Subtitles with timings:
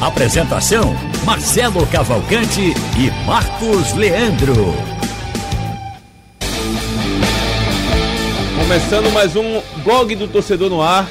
[0.00, 0.94] Apresentação:
[1.24, 4.74] Marcelo Cavalcante e Marcos Leandro.
[8.58, 11.08] Começando mais um blog do torcedor no ar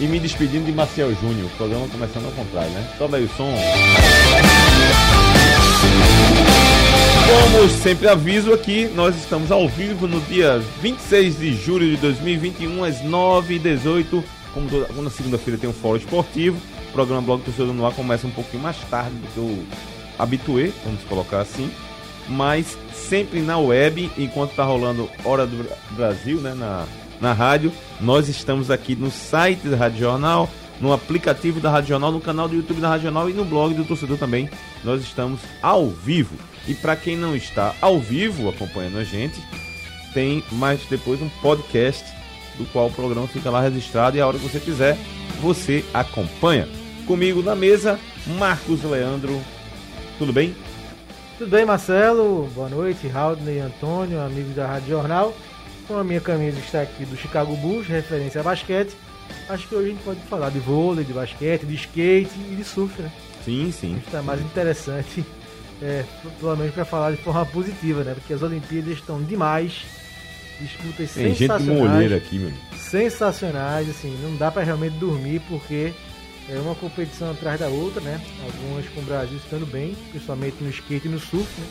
[0.00, 1.46] e me despedindo de Marcel Júnior.
[1.46, 2.88] O programa começando ao contrário, né?
[2.98, 3.54] Sobe aí o som.
[7.26, 12.84] Como sempre aviso aqui, nós estamos ao vivo no dia 26 de julho de 2021,
[12.84, 14.22] às 9h18.
[14.52, 16.56] Como toda segunda-feira tem um fórum esportivo,
[16.94, 19.66] programa Blog do Torcedor no Ar começa um pouquinho mais tarde do que o
[20.18, 21.70] habituê, vamos colocar assim.
[22.28, 26.86] Mas sempre na web, enquanto está rolando Hora do Brasil, né, na,
[27.20, 27.72] na rádio.
[28.00, 30.48] Nós estamos aqui no site da Rádio Jornal,
[30.80, 33.74] no aplicativo da Rádio Jornal, no canal do YouTube da Rádio Jornal e no blog
[33.74, 34.48] do torcedor também.
[34.82, 36.36] Nós estamos ao vivo.
[36.66, 39.42] E para quem não está ao vivo acompanhando a gente,
[40.14, 42.04] tem mais depois um podcast
[42.56, 44.96] do qual o programa fica lá registrado e a hora que você quiser,
[45.42, 46.68] você acompanha.
[47.06, 47.98] Comigo na mesa,
[48.38, 49.38] Marcos Leandro.
[50.18, 50.54] Tudo bem?
[51.36, 52.48] Tudo bem, Marcelo?
[52.54, 55.36] Boa noite, Raudney e Antônio, amigos da Rádio Jornal.
[55.86, 58.96] Com a minha camisa está aqui do Chicago Bulls, referência a basquete.
[59.50, 62.64] Acho que hoje a gente pode falar de vôlei, de basquete, de skate e de
[62.64, 63.12] surf, né?
[63.44, 64.00] Sim, sim.
[64.06, 65.22] Está mais interessante,
[65.82, 66.04] é,
[66.40, 68.14] pelo menos para falar de forma positiva, né?
[68.14, 69.84] Porque as Olimpíadas estão demais.
[70.58, 71.64] Disputas Tem sensacionais.
[71.64, 72.52] gente molheira aqui, meu.
[72.78, 75.92] Sensacionais, assim, não dá para realmente dormir porque
[76.48, 78.20] é uma competição atrás da outra, né?
[78.44, 81.66] Algumas com o Brasil estando bem, principalmente no skate e no surf, né?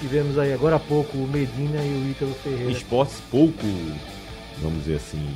[0.00, 2.70] Tivemos aí agora há pouco o Medina e o Ítalo Ferreira.
[2.70, 3.66] Esportes pouco,
[4.60, 5.34] vamos dizer assim,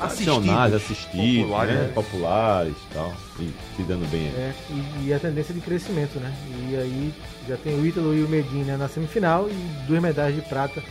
[0.00, 1.80] nacionais, assistidos, Populares, né?
[1.82, 1.92] né?
[1.94, 4.34] populares e tal, e se dando bem aí.
[4.34, 6.34] É, e, e a tendência de crescimento, né?
[6.68, 7.14] E aí
[7.48, 10.82] já tem o Ítalo e o Medina na semifinal e duas medalhas de prata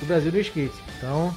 [0.00, 0.74] do Brasil no skate.
[0.98, 1.34] Então,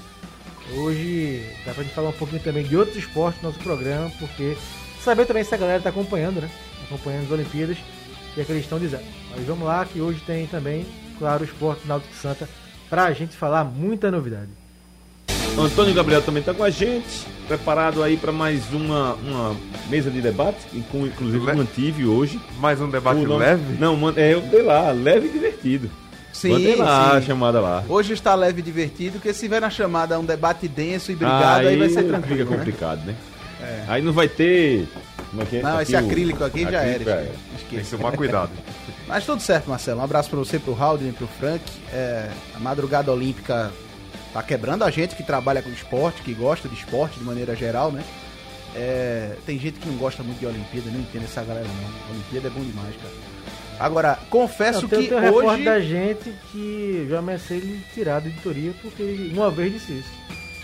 [0.76, 4.56] hoje dá pra gente falar um pouquinho também de outros esportes no nosso programa, porque
[5.04, 6.50] saber também se a galera tá acompanhando, né?
[6.86, 7.78] Acompanhando as Olimpíadas
[8.36, 9.04] e é que eles estão dizendo.
[9.36, 10.86] Mas vamos lá, que hoje tem também,
[11.18, 12.48] claro, o esporte Náutico Santa
[12.90, 14.50] pra gente falar muita novidade.
[15.60, 19.56] Antônio Gabriel também está com a gente, preparado aí para mais uma, uma
[19.90, 22.40] mesa de debate, e com, inclusive Le- mantive hoje.
[22.60, 23.64] Mais um debate O nome- leve?
[23.80, 25.90] Não, man- é, eu dei lá, leve e divertido.
[26.38, 27.28] Sim, lá a sim.
[27.28, 27.84] chamada lá.
[27.90, 31.68] Hoje está leve e divertido, porque se vier na chamada um debate denso e brigado,
[31.68, 32.38] aí, vai ser tranquilo.
[32.38, 32.58] Fica né?
[32.58, 33.16] complicado, né?
[33.60, 33.84] É.
[33.88, 34.88] Aí não vai ter.
[35.32, 35.62] Como é que é?
[35.64, 37.02] Não, esse o- acrílico aqui já era.
[37.02, 37.68] acrílico esquece.
[37.70, 38.52] Tem que tomar cuidado.
[39.08, 40.00] Mas tudo certo, Marcelo.
[40.00, 41.64] Um abraço pra você, pro Haldane, pro Frank.
[41.92, 43.72] É, a madrugada olímpica
[44.32, 47.92] tá quebrando a gente que trabalha com esporte, que gosta de esporte de maneira geral,
[47.92, 48.04] né?
[48.76, 52.12] É, tem gente que não gosta muito de Olimpíada, não entendo essa galera não.
[52.16, 53.14] Olimpíada é bom demais, cara.
[53.80, 55.64] Agora, confesso Não, tem, que tem um hoje.
[55.64, 60.10] da gente que já ameacei ele tirar da editoria porque ele uma vez disse isso.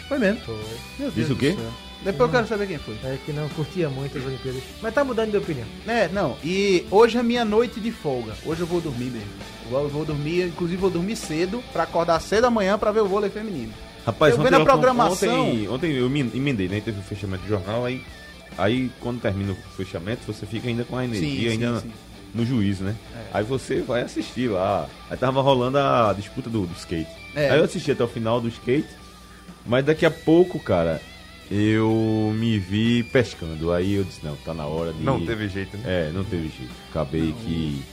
[0.07, 0.41] Foi mesmo.
[0.47, 1.53] Meu Deus Disse o do quê?
[1.57, 1.71] céu.
[2.03, 2.95] Depois eu quero saber quem foi.
[3.05, 4.61] É que não curtia muito as Olimpíadas.
[4.81, 5.65] Mas tá mudando de opinião.
[5.87, 6.35] É, não.
[6.43, 8.33] E hoje é minha noite de folga.
[8.45, 9.29] Hoje eu vou dormir mesmo.
[9.71, 13.29] Eu vou dormir, inclusive vou dormir cedo pra acordar cedo amanhã pra ver o vôlei
[13.29, 13.71] feminino.
[14.05, 16.81] Rapaz, Eu ontem, vendo a programação- Ontem, ontem eu me emendei, né?
[16.83, 18.01] Teve o fechamento do jornal, aí,
[18.57, 21.91] aí quando termina o fechamento, você fica ainda com a energia, ainda sim.
[22.33, 22.95] No juízo, né?
[23.15, 23.37] É.
[23.37, 24.87] Aí você vai assistir lá.
[25.09, 27.09] Aí tava rolando a disputa do, do skate.
[27.35, 27.51] É.
[27.51, 28.89] Aí eu assisti até o final do skate,
[29.65, 31.01] mas daqui a pouco, cara,
[31.49, 33.71] eu me vi pescando.
[33.71, 35.03] Aí eu disse, não, tá na hora de.
[35.03, 35.83] Não teve jeito, né?
[36.07, 36.73] É, não teve jeito.
[36.89, 37.83] Acabei que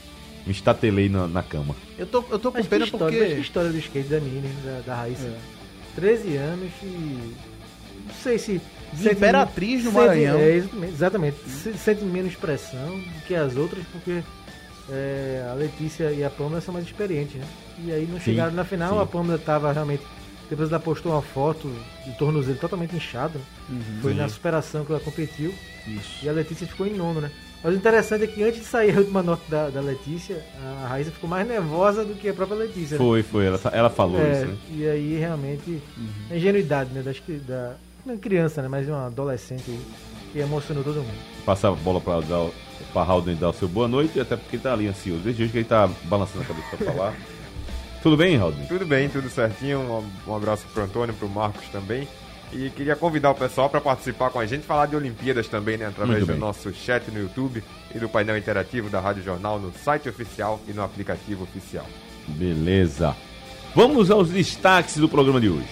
[0.45, 1.75] me estatelei na, na cama.
[1.97, 3.41] Eu tô, eu tô com Mas que pena história, mas que porque.
[3.41, 5.27] história do skate da Nini, da, da Raíssa.
[5.27, 5.37] É.
[5.95, 6.85] 13 anos e.
[8.07, 8.61] Não sei se.
[8.93, 10.37] De Imperatriz no Maranhão.
[10.39, 10.93] É, exatamente.
[10.93, 11.37] exatamente.
[11.49, 14.21] Se- Sente menos pressão do que as outras, porque
[14.89, 17.45] é, a Letícia e a Pâmela são mais experientes, né?
[17.85, 19.01] E aí não Sim, chegaram na final, sim.
[19.01, 20.03] a Pâmela tava realmente.
[20.49, 21.69] Depois ela postou uma foto
[22.05, 23.39] do tornozelo totalmente inchado.
[23.69, 23.81] né?
[24.01, 24.17] Foi Sim.
[24.17, 25.53] na superação que ela competiu.
[25.87, 26.19] Isso.
[26.25, 27.31] E a Letícia ficou em nono, né?
[27.63, 30.43] Mas o interessante é que antes de sair a última nota da, da Letícia,
[30.83, 32.97] a Raíssa ficou mais nervosa do que a própria Letícia.
[32.97, 33.03] né?
[33.05, 33.45] Foi, foi.
[33.45, 34.57] Ela, ela falou É, isso, né?
[34.75, 35.81] E aí realmente
[36.29, 37.01] a ingenuidade, né?
[37.01, 37.75] Das, da,
[38.21, 38.67] criança, né?
[38.67, 39.79] Mas uma adolescente aí
[40.33, 41.13] que emocionou todo mundo.
[41.45, 42.53] Passar a bola pra, dar, o-
[42.93, 45.21] pra Haldane dar o seu boa noite, até porque ele tá ali ansioso.
[45.23, 47.13] Desde hoje que ele tá balançando a cabeça pra falar.
[48.03, 48.65] Tudo bem, Haldane?
[48.67, 49.79] Tudo bem, tudo certinho.
[49.79, 52.07] Um, um abraço pro Antônio, pro Marcos também.
[52.51, 55.85] E queria convidar o pessoal para participar com a gente, falar de Olimpíadas também, né?
[55.85, 56.39] Através Muito do bem.
[56.39, 57.63] nosso chat no YouTube
[57.93, 61.85] e do painel interativo da Rádio Jornal no site oficial e no aplicativo oficial.
[62.27, 63.15] Beleza.
[63.75, 65.67] Vamos aos destaques do programa de hoje.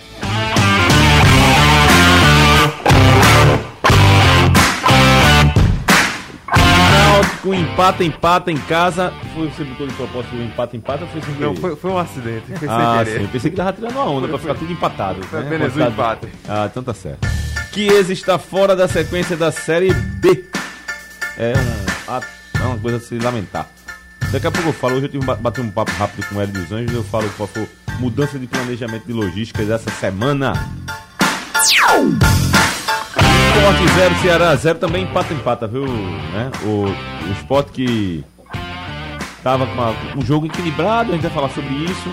[7.39, 9.13] Náutico empata, empata em casa.
[9.33, 11.97] Foi você botou de propósito o empata, empata ou foi sem Não, foi, foi um
[11.97, 13.27] acidente, foi Ah, sim.
[13.31, 15.23] pensei que tava tirando uma onda pra ficar tudo empatado.
[15.23, 15.45] Foi né?
[15.47, 16.27] apenas um empate.
[16.47, 17.27] Ah, então tá certo.
[17.73, 20.45] Chiesa está fora da sequência da Série B.
[21.37, 23.67] É, um, é uma coisa a se lamentar.
[24.31, 26.41] Daqui a pouco eu falo, hoje eu tive ba- bati um papo rápido com o
[26.41, 27.67] Hélio dos Anjos, eu falo qual foi
[27.99, 30.53] mudança de planejamento de logística dessa semana.
[33.59, 35.85] Esporte 0, Ceará 0, também empata, empata, viu?
[35.85, 36.49] Né?
[36.63, 38.23] O, o esporte que
[39.43, 42.09] tava com a- um jogo equilibrado, a gente vai falar sobre isso.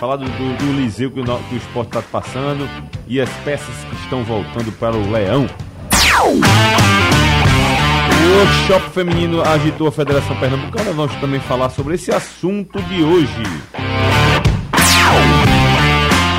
[0.00, 2.68] Falar do, do, do Liseu que o, que o esporte está passando
[3.06, 5.46] e as peças que estão voltando para o Leão.
[8.20, 10.92] O workshop feminino agitou a Federação Pernambucana.
[10.92, 13.42] Vamos também falar sobre esse assunto de hoje.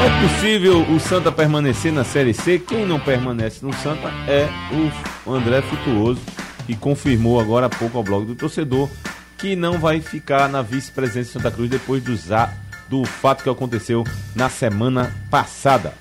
[0.10, 2.58] É possível o Santa permanecer na Série C?
[2.58, 4.50] Quem não permanece no Santa é
[5.26, 6.20] o André Frutuoso,
[6.66, 8.90] que confirmou agora há pouco ao blog do torcedor
[9.38, 12.14] que não vai ficar na vice-presidência de Santa Cruz depois do,
[12.90, 14.04] do fato que aconteceu
[14.36, 15.94] na semana passada.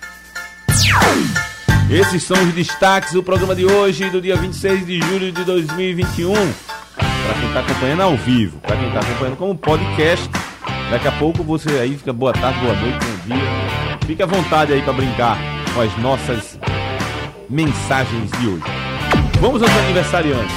[1.91, 6.33] Esses são os destaques do programa de hoje, do dia 26 de julho de 2021.
[6.33, 10.29] Para quem está acompanhando ao vivo, para quem está acompanhando como podcast,
[10.91, 13.88] daqui a pouco você aí fica boa tarde, boa noite, bom dia.
[14.09, 15.37] Fique à vontade aí para brincar
[15.75, 16.59] com as nossas
[17.51, 18.65] mensagens de hoje.
[19.39, 20.57] Vamos aos aniversariantes.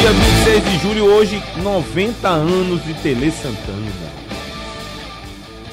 [0.00, 3.92] Dia 26 de julho, hoje, 90 anos de Tele Santana.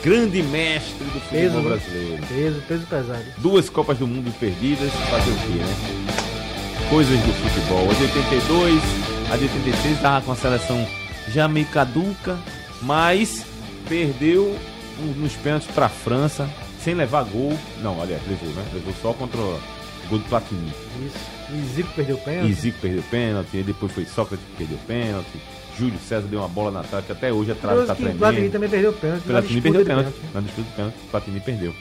[0.03, 1.69] Grande mestre do futebol Peso, né?
[1.69, 2.23] brasileiro.
[2.27, 3.25] Peso, peso pesado.
[3.39, 6.87] Duas Copas do Mundo perdidas, fazer o quê, né?
[6.91, 7.89] Coisas do futebol.
[7.89, 8.83] A de 82,
[9.31, 10.87] a de 86 estava com a seleção
[11.29, 12.37] já meio caduca,
[12.79, 13.43] mas
[13.87, 14.55] perdeu
[14.99, 16.49] nos pênaltis para a França,
[16.83, 17.57] sem levar gol.
[17.81, 18.63] Não, aliás, levou, né?
[18.73, 19.59] Levou só contra o
[20.09, 20.71] gol do Platini.
[21.05, 21.39] Isso.
[21.51, 22.49] E Zico perdeu pênalti.
[22.49, 25.39] E Zico perdeu pênalti, e depois foi Sócrates que perdeu pênalti.
[25.77, 28.05] Júlio César deu uma bola na trave, que até hoje a trave está que o
[28.05, 28.19] Platini
[28.49, 28.51] tremendo.
[28.51, 29.23] também perdeu o pênalti.
[29.27, 30.13] na Platini perdeu de pênalti.
[30.33, 31.73] Na disputa de pênalti, Platini perdeu.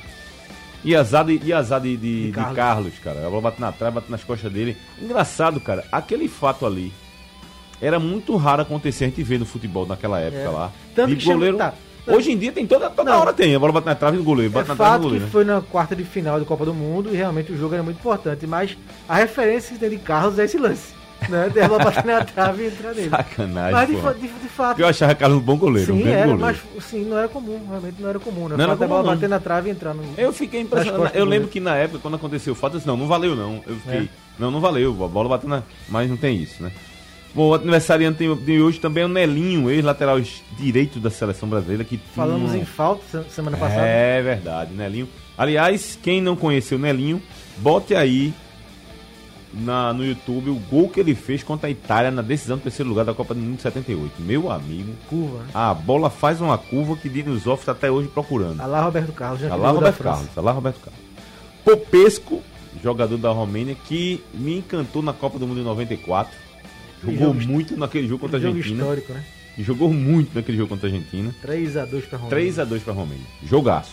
[0.84, 2.56] E azar de, e azar de, de, de Carlos.
[2.56, 2.92] Carlos.
[3.02, 3.26] cara.
[3.26, 4.76] A bola bate na trave, bate nas costas dele.
[5.02, 5.84] Engraçado, cara.
[5.90, 6.92] Aquele fato ali
[7.80, 9.04] era muito raro acontecer.
[9.04, 10.48] A gente vê no futebol naquela época É.
[10.48, 10.70] lá.
[10.94, 11.56] Tanto de que chama- goleiro.
[11.58, 11.74] tá.
[12.08, 13.20] Hoje em dia tem toda, toda Não.
[13.20, 13.54] hora tem.
[13.54, 14.52] A bola bate na trave do goleiro.
[14.52, 15.24] É Bate na trave do fato que goleiro.
[15.26, 15.30] né?
[15.30, 17.98] foi na quarta de final da Copa do Mundo e realmente o jogo era muito
[17.98, 18.76] importante, mas
[19.08, 20.96] a referência que tem de Carlos é esse lance.
[21.28, 21.48] Né?
[21.52, 23.10] De ela bater na trave e entrar nele.
[23.10, 23.72] Sacanagem.
[23.72, 24.80] Mas de, fa- de, de fato.
[24.80, 25.92] Eu achava Carlos um bom goleiro.
[25.92, 26.58] um Sim, grande era, goleiro.
[26.76, 28.48] mas sim, não era comum, realmente não era comum.
[28.48, 28.56] Né?
[28.56, 29.14] Não era da comum, bola não.
[29.14, 30.04] bater na trave e entrar no.
[30.16, 31.10] Eu fiquei impressionado.
[31.16, 33.60] Eu lembro que na época, quando aconteceu o fato, eu disse, não, não valeu não.
[33.66, 34.08] Eu fiquei, É.
[34.38, 34.92] não, não valeu.
[35.04, 35.64] A bola bateu na.
[35.88, 36.70] Mas não tem isso, né?
[37.34, 40.18] Bom, o aniversariante de- de hoje também é o Nelinho, ex-lateral
[40.58, 41.84] direito da seleção brasileira.
[41.84, 43.82] que tinha Falamos um- em falta se- semana passada.
[43.82, 45.08] É verdade, Nelinho.
[45.36, 47.22] Aliás, quem não conheceu o Nelinho,
[47.58, 48.32] bote aí
[49.52, 52.88] na, no YouTube o gol que ele fez contra a Itália na decisão do terceiro
[52.88, 54.20] lugar da Copa do Mundo de 78.
[54.20, 55.38] Meu amigo, Curva.
[55.44, 55.50] né?
[55.54, 58.60] a bola faz uma curva que Diniz Off está até hoje procurando.
[58.60, 59.40] Alá Roberto Carlos.
[59.40, 60.02] já Tá que lá veio da Roberto.
[60.02, 61.00] Carlos, tá lá Roberto Carlos.
[61.64, 62.42] Popesco,
[62.82, 66.32] jogador da Romênia, que me encantou na Copa do Mundo em 94.
[67.02, 68.80] Jogou jogo- muito naquele jogo contra a Jogo Argentina.
[68.82, 69.24] histórico, né?
[69.58, 71.34] Jogou muito naquele jogo contra a Argentina.
[71.44, 72.52] 3x2 pra Romênia.
[72.52, 73.24] 3x2 pra Romênia.
[73.44, 73.92] Jogaço.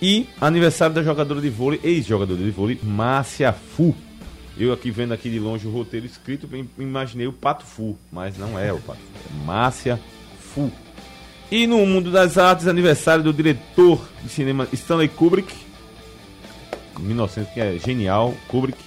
[0.00, 3.94] E aniversário da jogadora de vôlei, ex-jogadora de vôlei, Márcia Fu.
[4.58, 8.36] Eu aqui vendo aqui de longe o roteiro escrito, im- imaginei o Pato Fu, mas
[8.38, 10.00] não é o Pato Fu, é Márcia
[10.54, 10.70] Fu.
[11.50, 15.52] E no mundo das artes, aniversário do diretor de cinema Stanley Kubrick,
[16.98, 18.78] 1900, que é genial, Kubrick.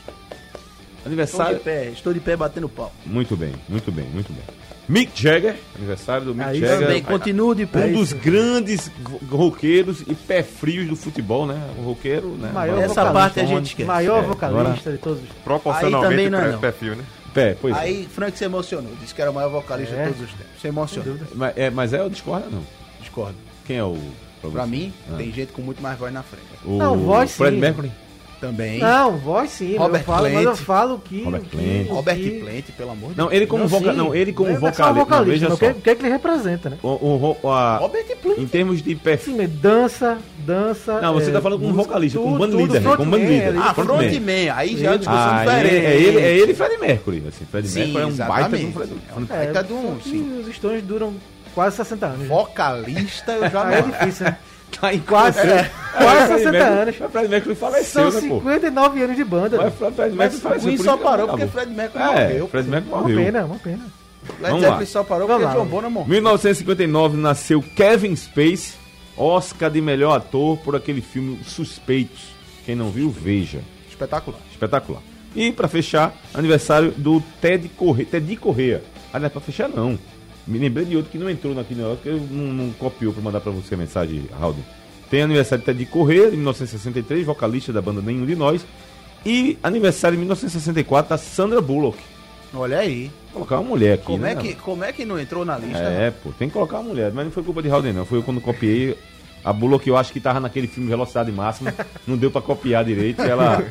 [1.00, 2.92] Estou Aniversário, de pé, estou de pé batendo pau.
[3.06, 4.44] muito bem, muito bem, muito bem.
[4.88, 6.80] Mick Jagger, aniversário do Mick Aí Jagger.
[6.88, 7.86] Também, continuo de pé.
[7.86, 11.62] Um dos grandes ro- roqueiros e pé frios do futebol, né?
[11.78, 12.52] O roqueiro, né?
[12.52, 13.88] Maior Essa vocalista, parte a gente esquece.
[13.88, 15.30] Maior É, vocalista agora- de todos os.
[15.44, 16.58] Proporcionalmente Aí também não é para não.
[16.58, 17.04] o perfil, né?
[17.34, 17.80] Pé, pois é.
[17.80, 20.06] Aí Frank se emocionou, disse que era o maior vocalista É.
[20.08, 20.60] de todos os tempos.
[20.62, 21.18] Se emocionou.
[21.36, 22.64] Mas é, mas é o discorda não?
[23.00, 23.36] Discordo.
[23.66, 23.98] Quem é o
[24.54, 25.18] Pra mim, Ah.
[25.18, 26.46] tem gente com muito mais voz na frente.
[26.64, 27.60] O Não, voz Fred sim.
[27.62, 27.92] Mercury?
[28.40, 28.80] Também.
[28.80, 29.76] Não, voz sim.
[29.76, 30.58] Robert eu falo, mas eu Plant.
[30.58, 31.24] falo que.
[31.24, 31.88] Robert que- Plant.
[31.90, 33.92] Robert que- Plant, pelo amor de Não, ele como Não, voca...
[33.92, 33.98] sim.
[33.98, 34.94] não, ele como Não é só vocalista.
[34.94, 35.56] Não, vocalista, veja só.
[35.56, 36.78] o que, é que ele representa, né?
[36.82, 38.38] O, o, o- a- Robert Plant.
[38.40, 41.02] em termos de pé Assim, mas dança, dança.
[41.02, 42.96] Não, você é, tá falando como vocalista, como band leader, né?
[42.96, 43.56] Como band leader.
[43.62, 44.50] Ah, Frontman.
[44.56, 45.86] Aí já é uma discussão Ah, ele, diferente.
[45.86, 47.24] é ele, é ele e Fred Mercury.
[47.28, 48.74] Assim, Fred Sim, Mercury é um baita de um exatamente.
[48.74, 50.40] Fred É um É, baita de um, sim.
[50.48, 51.14] Os Stones duram
[51.54, 52.20] quase 60 anos.
[52.20, 52.26] né?
[52.28, 54.38] Vocalista eu já é difícil, né?
[54.80, 56.96] Tá em Quase, É, quase Fred 60 Mercury- anos.
[57.00, 58.36] Mas Fred Mercury faleceu, São né, pô?
[58.40, 59.58] 59 anos de banda.
[59.58, 60.68] Mas Fred Mercury Mas faleceu.
[60.68, 61.48] Queen por só parou porque.
[61.48, 62.48] Fred Mercury É, morreu.
[62.48, 63.18] Fred Mercury Uma morreu.
[63.26, 63.86] pena, uma pena.
[64.42, 65.64] Led Zeppelin só parou Vamos porque lá.
[65.64, 66.10] John Bonham morreu.
[66.10, 68.74] 1959 nasceu Kevin Space,
[69.18, 72.22] Oscar de melhor ator por aquele filme Suspeitos.
[72.66, 73.60] Quem não viu, veja.
[73.90, 74.40] Espetacular.
[74.52, 75.02] Espetacular.
[75.36, 78.08] E pra fechar, aniversário do Ted Correia.
[78.10, 78.84] Teddy Correia.
[79.12, 79.98] Aliás, pra fechar não.
[80.50, 83.22] Me lembrei de outro que não entrou aqui negócio, que eu não, não copiou pra
[83.22, 84.56] mandar pra você a mensagem, Raul.
[85.10, 88.66] Tem aniversário de Correia, de 1963, vocalista da banda Nenhum de Nós.
[89.24, 92.00] E aniversário de 1964 da Sandra Bullock.
[92.54, 93.12] Olha aí.
[93.32, 94.32] Colocar uma mulher aqui, Como né?
[94.32, 95.78] é, que, como é que não entrou na lista?
[95.78, 97.12] É, pô, tem que colocar uma mulher.
[97.14, 98.06] Mas não foi culpa de Raul, não.
[98.06, 98.98] Foi eu quando copiei.
[99.44, 101.74] A Bullock, eu acho que tava naquele filme Velocidade Máxima.
[102.08, 103.22] não deu pra copiar direito.
[103.22, 103.64] Ela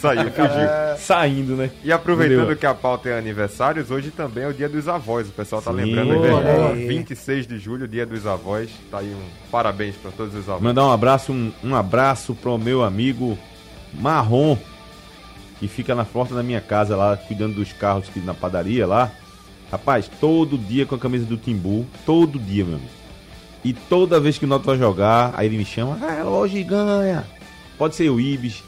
[0.00, 0.96] Saiu, fugiu.
[0.98, 1.70] saindo, né?
[1.84, 2.56] E aproveitando Entendeu?
[2.56, 5.28] que a pauta é aniversários, hoje também é o dia dos avós.
[5.28, 5.76] O pessoal tá Sim.
[5.76, 6.82] lembrando Olha aí.
[6.82, 6.86] aí.
[6.88, 8.68] 26 de julho, dia dos avós.
[8.90, 10.62] Tá aí um parabéns pra todos os avós.
[10.62, 13.38] Mandar um abraço, um, um abraço pro meu amigo
[13.92, 14.56] Marrom,
[15.60, 19.12] que fica na porta da minha casa lá, cuidando dos carros que na padaria lá.
[19.70, 22.90] Rapaz, todo dia com a camisa do Timbu, todo dia, meu amigo.
[23.64, 27.24] E toda vez que o Noto vai jogar, aí ele me chama, ah, hoje ganha.
[27.78, 28.62] Pode ser o Ibis,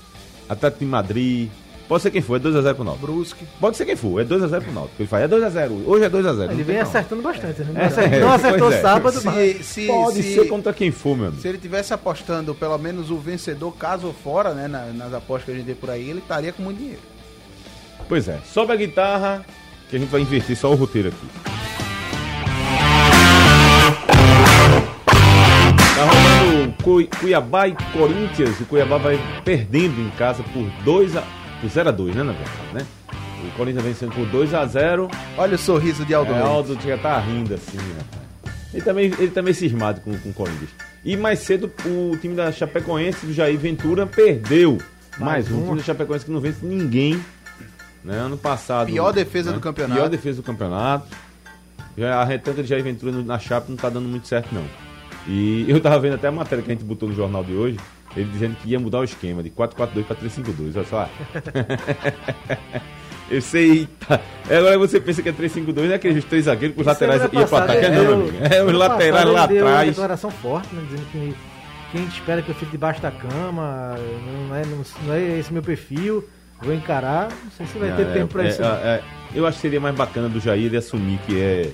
[0.48, 1.48] Atlético de Madrid,
[1.88, 3.06] pode ser quem for, é 2x0 pro Náutico.
[3.06, 3.44] Brusque.
[3.60, 4.94] Pode ser quem for, é 2x0 pro Náutico.
[5.00, 6.50] Ele fala, é 2x0, hoje é 2x0.
[6.50, 7.70] Ele vem acertando bastante, né?
[7.72, 8.80] Não, É, acertou, não acertou é.
[8.80, 9.56] sábado, mas...
[9.58, 11.40] Se, se, Pode se, ser contra quem for, meu amigo.
[11.42, 15.44] se ele tivesse apostando pelo menos o vencedor, caso ou fora, né, na- nas apostas
[15.46, 17.00] que a gente vê por aí, ele estaria com muito dinheiro.
[18.08, 19.44] Pois é, sobe a guitarra
[19.90, 21.85] que a gente vai inverter só o roteiro aqui.
[27.20, 28.60] Cuiabá e Corinthians.
[28.60, 31.24] O Cuiabá vai perdendo em casa por 2 a
[31.60, 32.86] por 0 a 2, né, na verdade, né?
[33.42, 35.10] O Corinthians vencendo por 2 a 0.
[35.36, 36.40] Olha o sorriso de Aldo É.
[36.40, 38.26] Aldo já tá rindo assim, rapaz.
[38.72, 40.70] Ele também, ele também cismado com, com o Corinthians.
[41.04, 44.78] E mais cedo o time da Chapecoense, do Jair Ventura, perdeu.
[45.18, 45.62] Mais um.
[45.62, 47.20] O time da Chapecoense que não vence ninguém.
[48.04, 48.18] Né?
[48.18, 48.86] Ano passado.
[48.86, 49.56] Pior defesa né?
[49.56, 49.98] do campeonato.
[49.98, 51.06] Pior defesa do campeonato.
[51.96, 54.85] Já a retranca de Jair Ventura na Chape não tá dando muito certo, não.
[55.28, 57.76] E eu tava vendo até a matéria que a gente botou no jornal de hoje,
[58.16, 60.72] ele dizendo que ia mudar o esquema de 4-4-2 para 3-5-2.
[60.76, 61.08] Olha só.
[63.28, 64.20] Eu sei, tá.
[64.48, 67.48] Agora você pensa que é 3-5-2, é aqueles três zagueiros com os laterais Semana iam
[67.48, 67.86] pra passada, ataque.
[67.86, 68.44] É, não, eu- meu amigo.
[68.54, 69.88] É os laterais lá deu uma atrás.
[69.88, 71.34] declaração forte, né, dizendo que
[71.90, 73.96] quem espera que eu fique debaixo da cama,
[74.48, 76.24] não é, não, não é esse meu perfil,
[76.62, 78.62] vou encarar, não sei se vai ter É, tempo pra é, isso.
[78.62, 78.74] é, não.
[78.76, 79.02] é,
[79.34, 81.70] eu acho que seria mais bacana do Jair ele assumir que é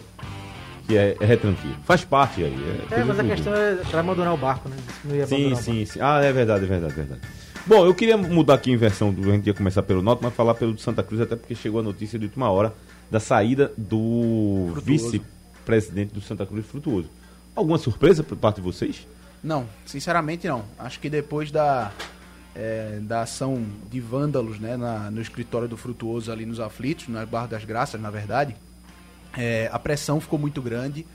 [0.87, 1.77] que é, é retranqueiro.
[1.85, 2.55] Faz parte aí.
[2.91, 4.77] É, É, mas a questão é pra abandonar o barco, né?
[5.03, 5.99] Sim, abandonar o sim, sim.
[6.01, 7.21] Ah, é verdade, é verdade, é verdade.
[7.67, 9.31] Bom, eu queria mudar aqui a inversão do.
[9.31, 11.81] A gente ia começar pelo Norte, mas falar pelo do Santa Cruz, até porque chegou
[11.81, 12.75] a notícia de última hora
[13.11, 17.09] da saída do vice-presidente do Santa Cruz Frutuoso.
[17.55, 19.07] Alguma surpresa por parte de vocês?
[19.45, 20.65] Não, sinceramente não.
[20.79, 21.93] Acho que depois da,
[22.55, 27.27] é, da ação de vândalos né, na- no escritório do Frutuoso ali nos aflitos, na
[27.27, 28.57] Barra das Graças, na verdade,
[29.37, 31.07] é, a pressão ficou muito grande.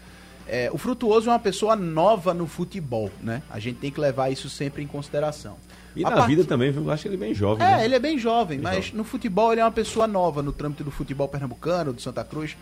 [0.47, 3.41] É, o Frutuoso é uma pessoa nova no futebol, né?
[3.49, 5.57] A gente tem que levar isso sempre em consideração.
[5.95, 7.65] E A na partir- vida também, eu acho ele bem jovem.
[7.67, 7.85] é, né?
[7.85, 8.97] ele é bem jovem, mas jovem.
[8.97, 12.55] no futebol ele é uma pessoa nova no trâmite do futebol pernambucano, do Santa Cruz.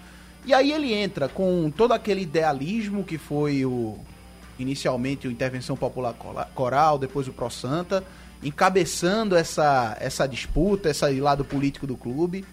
[0.46, 3.98] E aí ele entra com todo aquele idealismo que foi o
[4.58, 6.16] inicialmente o Intervenção Popular
[6.56, 8.04] Coral, depois o Pro Santa,
[8.42, 12.46] encabeçando essa, essa disputa, esse lado político do clube.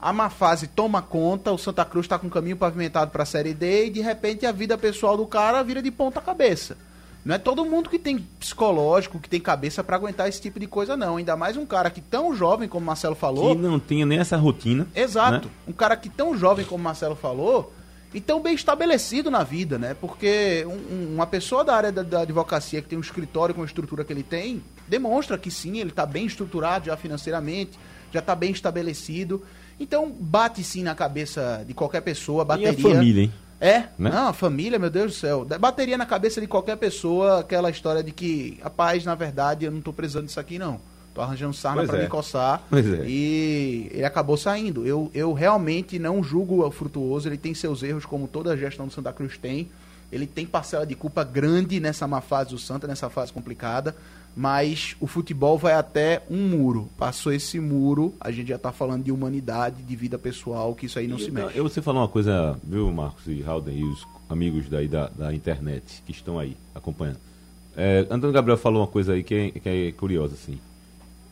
[0.00, 3.26] A má fase toma conta, o Santa Cruz está com o caminho pavimentado para a
[3.26, 6.76] Série D e de repente a vida pessoal do cara vira de ponta cabeça.
[7.24, 10.66] Não é todo mundo que tem psicológico, que tem cabeça para aguentar esse tipo de
[10.66, 11.16] coisa, não.
[11.16, 13.54] Ainda mais um cara que tão jovem, como o Marcelo falou.
[13.56, 14.86] Que não tinha nem essa rotina.
[14.94, 15.48] Exato.
[15.48, 15.54] né?
[15.66, 17.72] Um cara que tão jovem como o Marcelo falou
[18.14, 19.94] e tão bem estabelecido na vida, né?
[20.00, 23.62] Porque um- um- uma pessoa da área da, da advocacia que tem um escritório com
[23.62, 27.78] a estrutura que ele tem, demonstra que sim, ele está bem estruturado já financeiramente,
[28.12, 29.42] já está bem estabelecido.
[29.78, 32.70] Então bate sim na cabeça de qualquer pessoa, E bateria.
[32.70, 33.32] a família, hein?
[33.60, 34.10] É, Né?
[34.10, 35.44] não, a família, meu Deus do céu.
[35.60, 39.80] Bateria na cabeça de qualquer pessoa aquela história de que, rapaz, na verdade, eu não
[39.80, 40.80] tô precisando disso aqui, não.
[41.12, 42.02] Tô arranjando sarna pra é.
[42.02, 42.62] me coçar.
[42.70, 43.04] Pois é.
[43.04, 44.86] E ele acabou saindo.
[44.86, 48.86] Eu, eu realmente não julgo o Frutuoso, ele tem seus erros, como toda a gestão
[48.86, 49.68] do Santa Cruz tem.
[50.12, 53.96] Ele tem parcela de culpa grande nessa má fase do Santa, nessa fase complicada.
[54.36, 56.88] Mas o futebol vai até um muro.
[56.96, 60.98] Passou esse muro, a gente já tá falando de humanidade, de vida pessoal, que isso
[60.98, 61.58] aí não E se eu- mexe.
[61.58, 65.34] eu- Você falou uma coisa, viu, Marcos e Halden, e os amigos daí da, da
[65.34, 67.18] internet que estão aí acompanhando.
[67.76, 70.58] É, Antônio Gabriel falou uma coisa aí que é, que é curiosa, assim.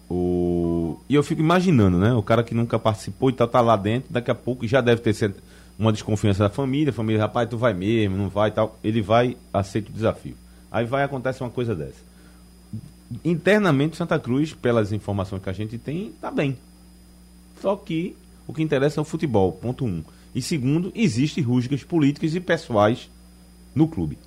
[0.09, 0.99] O...
[1.09, 2.13] E eu fico imaginando, né?
[2.15, 5.01] O cara que nunca participou e tá, tá lá dentro, daqui a pouco já deve
[5.01, 5.35] ter sido
[5.79, 8.79] uma desconfiança da família, a família, rapaz, tu vai mesmo, não vai e tal.
[8.83, 10.37] Ele vai, aceita o desafio.
[10.71, 12.05] Aí vai acontece uma coisa dessa.
[13.25, 16.57] Internamente, Santa Cruz, pelas informações que a gente tem, tá bem.
[17.61, 20.03] Só que o que interessa é o futebol, ponto um.
[20.35, 23.09] E segundo, existem rusgas políticas e pessoais
[23.75, 24.19] no clube.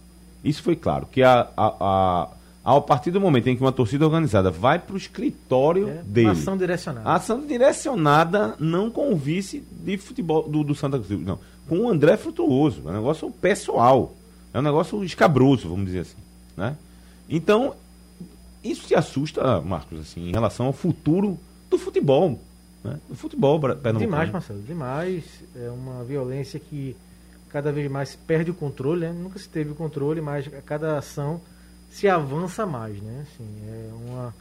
[0.43, 2.29] Isso foi claro, que a, a,
[2.63, 6.01] a, a partir do momento em que uma torcida organizada vai para o escritório É,
[6.03, 6.29] dele.
[6.29, 7.09] ação direcionada.
[7.09, 11.39] Ação direcionada não com o vice de futebol do, do Santa Cruz, não.
[11.67, 12.81] Com o André Frutuoso.
[12.85, 14.15] É um negócio pessoal.
[14.53, 16.17] É um negócio escabroso, vamos dizer assim.
[16.57, 16.75] Né?
[17.29, 17.75] Então,
[18.63, 21.39] isso te assusta, Marcos, assim, em relação ao futuro
[21.69, 22.39] do futebol.
[22.83, 22.99] Né?
[23.07, 23.99] Do futebol pernambucano.
[23.99, 25.23] Demais, Marcelo, demais.
[25.55, 26.95] É uma violência que
[27.49, 29.13] cada vez mais perde o controle, né?
[29.13, 31.41] Nunca se teve o controle, mas a cada ação
[31.89, 33.23] se avança mais, né?
[33.23, 34.35] Assim, é uma,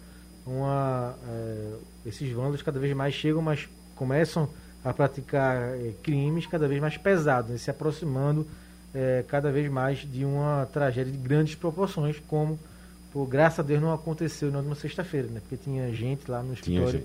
[0.47, 1.75] uma, é,
[2.07, 4.49] esses vândalos cada vez mais chegam, mas começam
[4.85, 7.59] a praticar é, crimes cada vez mais pesados, né?
[7.59, 8.47] se aproximando
[8.95, 12.59] é, cada vez mais de uma tragédia de grandes proporções, como,
[13.13, 15.41] por graças a Deus, não aconteceu na última sexta-feira, né?
[15.41, 17.05] Porque tinha gente lá no escritório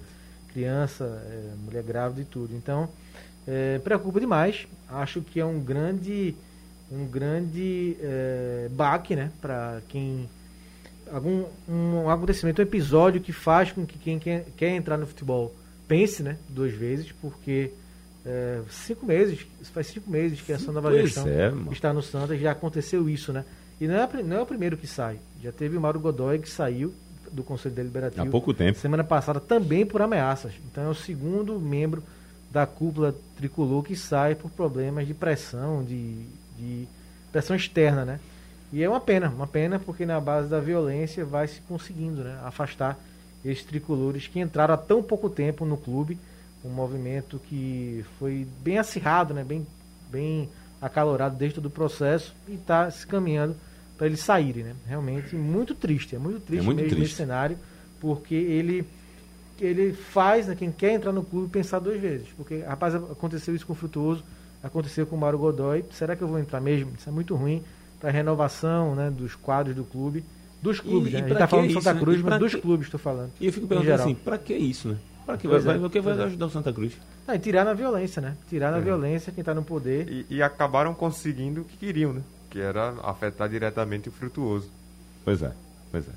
[0.53, 2.55] criança, é, mulher grávida e tudo.
[2.55, 2.87] Então,
[3.47, 4.67] é, preocupa demais.
[4.87, 6.35] Acho que é um grande,
[6.91, 10.29] um grande é, baque, né, para quem
[11.11, 15.53] algum um acontecimento, um episódio que faz com que quem quer, quer entrar no futebol
[15.87, 17.71] pense, né, duas vezes, porque
[18.25, 22.37] é, cinco meses, faz cinco meses que a Nova Pois Gestão é, está no Santa,
[22.37, 23.43] já aconteceu isso, né?
[23.83, 25.19] E não é, não é o primeiro que sai.
[25.43, 26.93] Já teve o Mauro Godoy que saiu
[27.29, 28.79] do Conselho Deliberativo Há pouco tempo.
[28.79, 30.53] semana passada também por ameaças.
[30.71, 32.01] Então é o segundo membro
[32.49, 36.15] da cúpula tricolor que sai por problemas de pressão, de,
[36.57, 36.87] de
[37.29, 38.19] pressão externa, né?
[38.71, 42.39] E é uma pena, uma pena porque na base da violência vai se conseguindo, né?
[42.45, 42.97] Afastar
[43.43, 46.17] esses tricolores que entraram há tão pouco tempo no clube,
[46.63, 49.43] um movimento que foi bem acirrado, né?
[49.43, 49.67] Bem,
[50.09, 50.47] bem
[50.81, 53.53] acalorado desde todo o processo e está se caminhando
[53.97, 54.75] para eles saírem, né?
[54.87, 57.05] Realmente muito triste, é muito triste muito mesmo triste.
[57.11, 57.57] esse cenário,
[57.99, 58.85] porque ele
[59.61, 62.27] ele faz né, quem quer entrar no clube pensar duas vezes.
[62.35, 64.23] Porque, rapaz, aconteceu isso com o Frutuoso,
[64.63, 65.85] aconteceu com o Mauro Godoy.
[65.91, 66.91] Será que eu vou entrar mesmo?
[66.97, 67.63] Isso é muito ruim
[67.99, 70.23] para a renovação né, dos quadros do clube.
[70.61, 71.19] Dos clubes, E- né?
[71.19, 72.01] e A gente está falando que do Santa isso, né?
[72.03, 73.31] Cruz, E mas dos que- clubes, estou falando.
[73.39, 74.97] E eu fico perguntando assim, pra que isso, né?
[75.25, 76.01] Pra que vai, é, vai, que é.
[76.23, 76.93] ajudar o Santa Cruz?
[77.27, 78.35] Ah, e tirar na violência, né?
[78.49, 78.81] Tirar na É.
[78.81, 80.09] violência quem está no poder.
[80.09, 82.21] E, e acabaram conseguindo o que queriam, né?
[82.53, 84.67] Que era afetar diretamente o frutuoso.
[85.25, 85.51] Pois é,
[85.91, 86.11] pois é.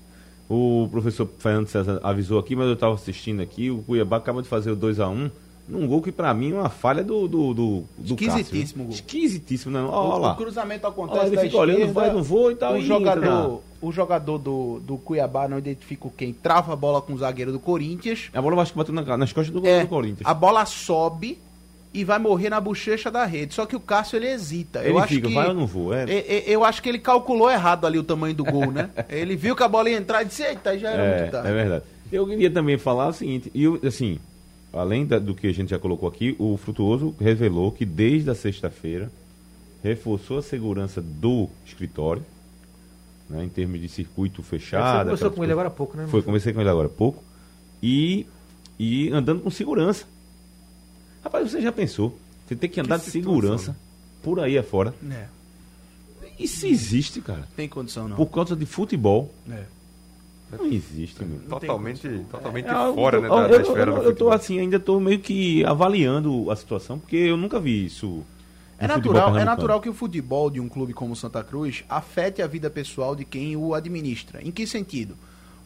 [0.49, 4.49] O professor Fernando César avisou aqui, mas eu estava assistindo aqui, o Cuiabá acaba de
[4.49, 5.31] fazer o 2x1
[5.69, 8.91] num gol que pra mim é uma falha do do, do, do Esquisitíssimo Cássio, gol.
[8.91, 9.81] Esquisitíssimo, né?
[9.83, 10.33] Olha O, lá.
[10.33, 12.77] o cruzamento acontece Olha, ele da fica olhando, esquerda, vai, não vou e tal, O
[12.77, 17.19] e jogador, o jogador do, do Cuiabá não identifica quem trava a bola com o
[17.19, 18.31] zagueiro do Corinthians.
[18.33, 20.21] A bola acho que bateu na- nas costas do, É, do Corinthians.
[20.29, 21.37] a bola sobe
[22.01, 23.55] e vai morrer na bochecha da rede.
[23.55, 24.81] Só que o Cássio ele hesita.
[24.81, 25.95] Ele eu acho fica, que vai ou não vou?
[25.95, 28.91] É, E- e- Eu acho que ele calculou errado ali o tamanho do gol, né?
[29.09, 31.49] ele viu que a bola ia entrar e disse, eita, já era É, muito tarde.
[31.49, 31.85] é verdade.
[32.13, 34.19] Eu queria também falar o seguinte, e eu, assim,
[34.73, 38.35] além da- do que a gente já colocou aqui, o Frutuoso revelou que desde a
[38.35, 39.11] sexta-feira
[39.83, 42.23] reforçou a segurança do escritório,
[43.29, 44.99] né, em termos de circuito Você fechado.
[45.05, 46.07] conversou aquelas com ele agora há pouco, né?
[46.09, 47.23] Foi, conversei com ele agora há pouco.
[47.83, 48.27] E,
[48.79, 50.05] e andando com segurança.
[51.27, 52.17] Rapaz, você já pensou?
[52.47, 53.77] Você tem que andar de situação, segurança
[54.23, 54.95] por aí afora.
[55.11, 55.25] É,
[56.39, 57.49] Isso existe, cara.
[57.57, 58.17] tem condição não.
[58.17, 59.35] Por causa de futebol.
[59.51, 59.65] É.
[60.53, 61.41] Não existe, meu.
[61.49, 64.31] Totalmente, totalmente É, eu fora né, eu, da, da eu- esfera eu- do eu tô
[64.31, 68.23] assim, ainda tô meio que avaliando a situação, porque eu nunca vi isso.
[68.79, 72.47] É natural, é natural que o futebol de um clube como Santa Cruz afete a
[72.47, 74.41] vida pessoal de quem o administra.
[74.47, 75.17] Em que sentido?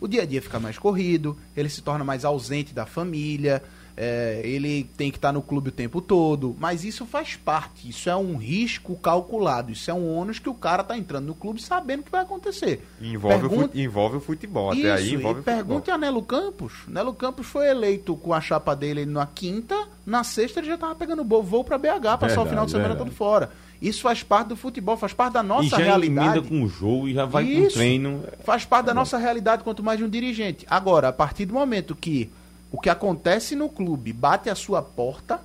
[0.00, 3.62] O dia a dia fica mais corrido, ele se torna mais ausente da família,
[3.96, 8.08] é, ele tem que estar no clube o tempo todo, mas isso faz parte, isso
[8.08, 11.60] é um risco calculado, isso é um ônus que o cara está entrando no clube
[11.62, 12.84] sabendo que vai acontecer.
[13.00, 14.70] Envolve, o Pergunta- fu- envolve o futebol.
[14.70, 16.72] Até Isso, aí envolve e o pergunte a Nelo Campos.
[16.88, 19.76] Nelo Campos foi eleito com a chapa dele na quinta,
[20.06, 22.88] na sexta ele já estava pegando voo, voo para BH, passar o final de semana
[22.90, 23.10] verdade.
[23.10, 23.50] todo fora.
[23.80, 26.38] Isso faz parte do futebol, faz parte da nossa e já realidade.
[26.38, 27.76] emenda com o jogo e já vai com o Isso.
[27.76, 28.22] treino.
[28.44, 30.66] Faz parte da nossa realidade, quanto mais de um dirigente.
[30.68, 32.30] Agora, a partir do momento que
[32.72, 35.40] o que acontece no clube bate a sua porta,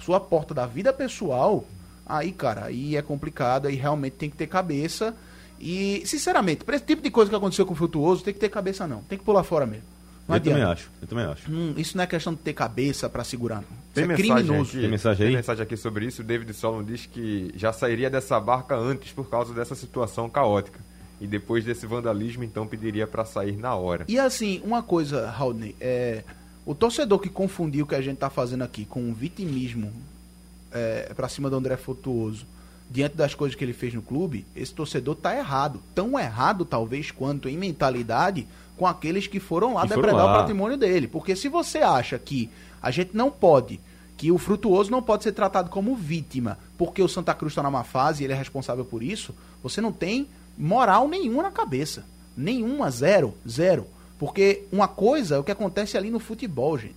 [0.00, 1.64] sua porta da vida pessoal,
[2.06, 5.14] aí, cara, aí é complicado, aí realmente tem que ter cabeça.
[5.60, 8.48] E, sinceramente, pra esse tipo de coisa que aconteceu com o Frutuoso, tem que ter
[8.48, 9.02] cabeça não.
[9.02, 9.84] Tem que pular fora mesmo.
[10.26, 10.72] Não eu também adianta.
[10.72, 11.50] acho, eu também acho.
[11.50, 13.62] Hum, isso não é questão de ter cabeça pra segurar, não.
[13.62, 14.70] Isso Tem é mensagem, criminoso.
[14.70, 15.34] aqui, Tem mensagem aí?
[15.36, 16.22] mensagem aqui sobre isso.
[16.22, 20.80] O David Solon diz que já sairia dessa barca antes por causa dessa situação caótica.
[21.20, 24.04] E depois desse vandalismo, então pediria para sair na hora.
[24.08, 26.24] E assim, uma coisa, Raudney, é,
[26.64, 29.92] o torcedor que confundiu o que a gente tá fazendo aqui com um vitimismo
[30.70, 32.46] é, pra cima do André Frutuoso,
[32.90, 35.80] diante das coisas que ele fez no clube, esse torcedor tá errado.
[35.94, 38.46] Tão errado, talvez, quanto em mentalidade
[38.76, 40.32] com aqueles que foram lá Que foram depredar lá.
[40.34, 41.08] o patrimônio dele.
[41.08, 42.50] Porque se você acha que
[42.82, 43.80] a gente não pode,
[44.16, 47.70] que o frutuoso não pode ser tratado como vítima, porque o Santa Cruz está na
[47.70, 52.04] má fase e ele é responsável por isso, você não tem moral nenhuma na cabeça.
[52.36, 53.86] Nenhuma, zero, zero.
[54.22, 56.94] Porque uma coisa é o que acontece ali no futebol, gente.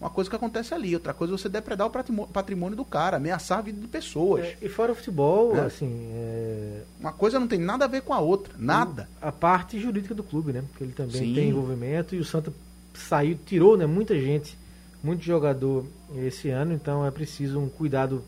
[0.00, 3.16] Uma coisa que acontece ali, outra coisa é você depredar o patrimô- patrimônio do cara,
[3.16, 4.44] ameaçar a vida de pessoas.
[4.44, 5.60] É, e fora o futebol, É.
[5.60, 9.08] assim, é, Uma coisa não tem nada a ver com a outra, nada.
[9.22, 10.64] a parte jurídica do clube, né?
[10.68, 11.32] Porque ele também Sim.
[11.34, 12.52] tem envolvimento e o Santa
[12.92, 14.58] saiu, tirou, né, muita gente,
[15.00, 18.20] muito jogador esse ano, então é preciso um cuidado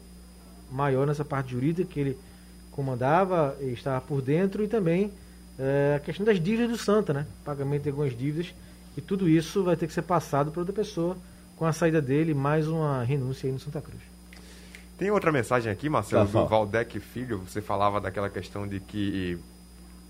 [0.70, 2.18] maior nessa parte jurídica que ele
[2.70, 5.10] comandava e estava por dentro e também
[5.58, 7.26] é, a questão das dívidas do Santa, né?
[7.44, 8.54] Pagamento de algumas dívidas
[8.96, 11.16] e tudo isso vai ter que ser passado para outra pessoa
[11.56, 14.02] com a saída dele, mais uma renúncia aí no Santa Cruz.
[14.98, 16.48] Tem outra mensagem aqui, Marcelo, Tá, do.
[16.48, 17.38] Valdec Filho.
[17.46, 19.38] Você falava daquela questão de que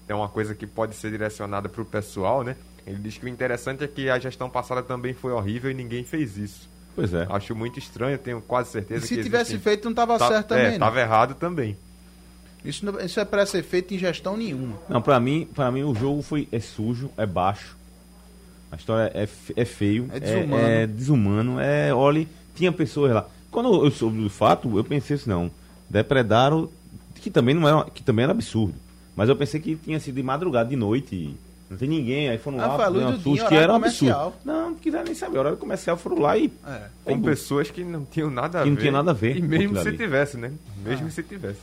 [0.08, 2.56] é uma coisa que pode ser direcionada para o pessoal, né?
[2.86, 6.04] Ele diz que o interessante é que a gestão passada também foi horrível e ninguém
[6.04, 6.68] fez isso.
[6.94, 7.26] Pois é.
[7.28, 10.28] Acho muito estranho, tenho quase E certeza se que tivesse existem- feito, não estava Tá-
[10.28, 10.66] certo também.
[10.66, 10.78] É, não.
[10.78, 11.76] tava errado também.
[12.66, 14.76] Isso, não- isso é para ser feito em gestão nenhuma.
[14.88, 17.76] Não, pra mim, pra mim o jogo foi é sujo, é baixo.
[18.70, 20.56] A história é, é feio, É desumano.
[20.66, 23.26] É, é desumano, é, olha, tinha pessoas lá.
[23.50, 25.50] Quando eu soube do fato, eu pensei assim, não,
[25.88, 26.68] depredaram,
[27.14, 28.74] que também não era, que também era absurdo.
[29.14, 31.34] Mas eu pensei que tinha sido de madrugada, de noite,
[31.70, 34.32] não tem ninguém, aí foram Ah, lá, deu um susto, que era um absurdo.
[34.44, 36.82] Não, não quiseram nem saber, horário comercial foram lá e É.
[37.04, 38.74] Com pessoas que não tinham nada a Que ver.
[38.74, 39.96] não tinha nada a ver E com mesmo aquilo se ali.
[39.96, 40.52] tivesse, né?
[40.68, 40.88] Ah.
[40.88, 41.60] Mesmo se tivesse.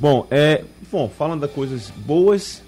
[0.00, 2.62] Bom, é, bom, falando das coisas boas,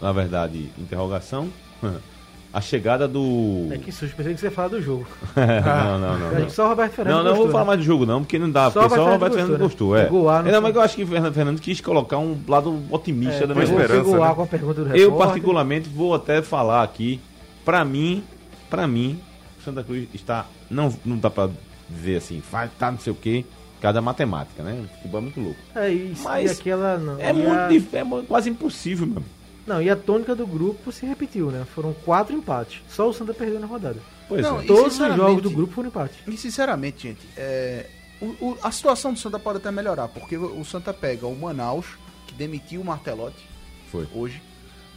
[0.00, 1.48] na verdade, interrogação,
[2.52, 3.68] a chegada do...
[3.70, 5.06] É que susto, pensei que você ia falar do jogo.
[5.36, 6.26] não, não, não.
[6.28, 6.46] Acho não.
[6.46, 7.68] que só o Roberto Fernandes Não, não vou gostou, falar né?
[7.68, 9.94] mais do jogo não, porque não dá, Só porque só o Roberto Fernandes gostou, gostou,
[9.94, 10.06] né?
[10.08, 10.12] é.
[10.24, 10.60] O ar, não Não, sei.
[10.60, 14.18] mas eu acho que o Fernando Fernandes quis colocar um lado otimista da minha esperança,
[14.18, 14.34] né?
[14.34, 15.26] com a pergunta do Eu repórter.
[15.26, 17.20] particularmente vou até falar aqui,
[17.64, 18.22] pra mim,
[18.68, 19.18] pra mim,
[19.64, 21.48] Santa Cruz está não não dá pra
[21.88, 23.44] dizer assim, vai tá não sei o quê,
[23.80, 24.84] cada matemática, né?
[24.84, 25.60] O futebol é muito louco.
[25.74, 26.22] É isso.
[26.24, 26.98] Mas e aquela.
[26.98, 29.22] Não, É e muito a- dif- é quase impossível, meu.
[29.66, 31.64] Não, e a tônica do grupo se repetiu, né?
[31.74, 32.82] Foram quatro empates.
[32.88, 33.98] Só o Santa perdeu na rodada.
[34.28, 34.64] Pois Não, é.
[34.64, 36.16] Todos os jogos do grupo foram empates.
[36.26, 37.86] E sinceramente, gente, é,
[38.20, 41.34] o- o- a situação do Santa pode até melhorar, porque o, o Santa pega o
[41.34, 41.86] Manaus,
[42.26, 43.42] que demitiu o Martelotti
[43.90, 44.06] Foi.
[44.14, 44.42] hoje.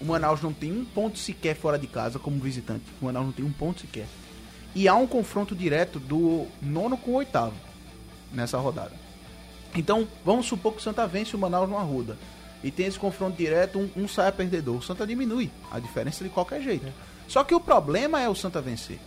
[0.01, 2.83] O Manaus não tem um ponto sequer fora de casa como visitante.
[3.01, 4.05] O Manaus não tem um ponto sequer.
[4.75, 7.53] E há um confronto direto do nono com o oitavo
[8.31, 8.93] nessa rodada.
[9.75, 12.17] Então, vamos supor que o Santa vence o Manaus no Arruda.
[12.63, 14.77] E tem esse confronto direto, um, um sai perdedor.
[14.77, 16.85] O Santa diminui a diferença de qualquer jeito.
[17.27, 18.99] Só que o problema é o Santa vencer.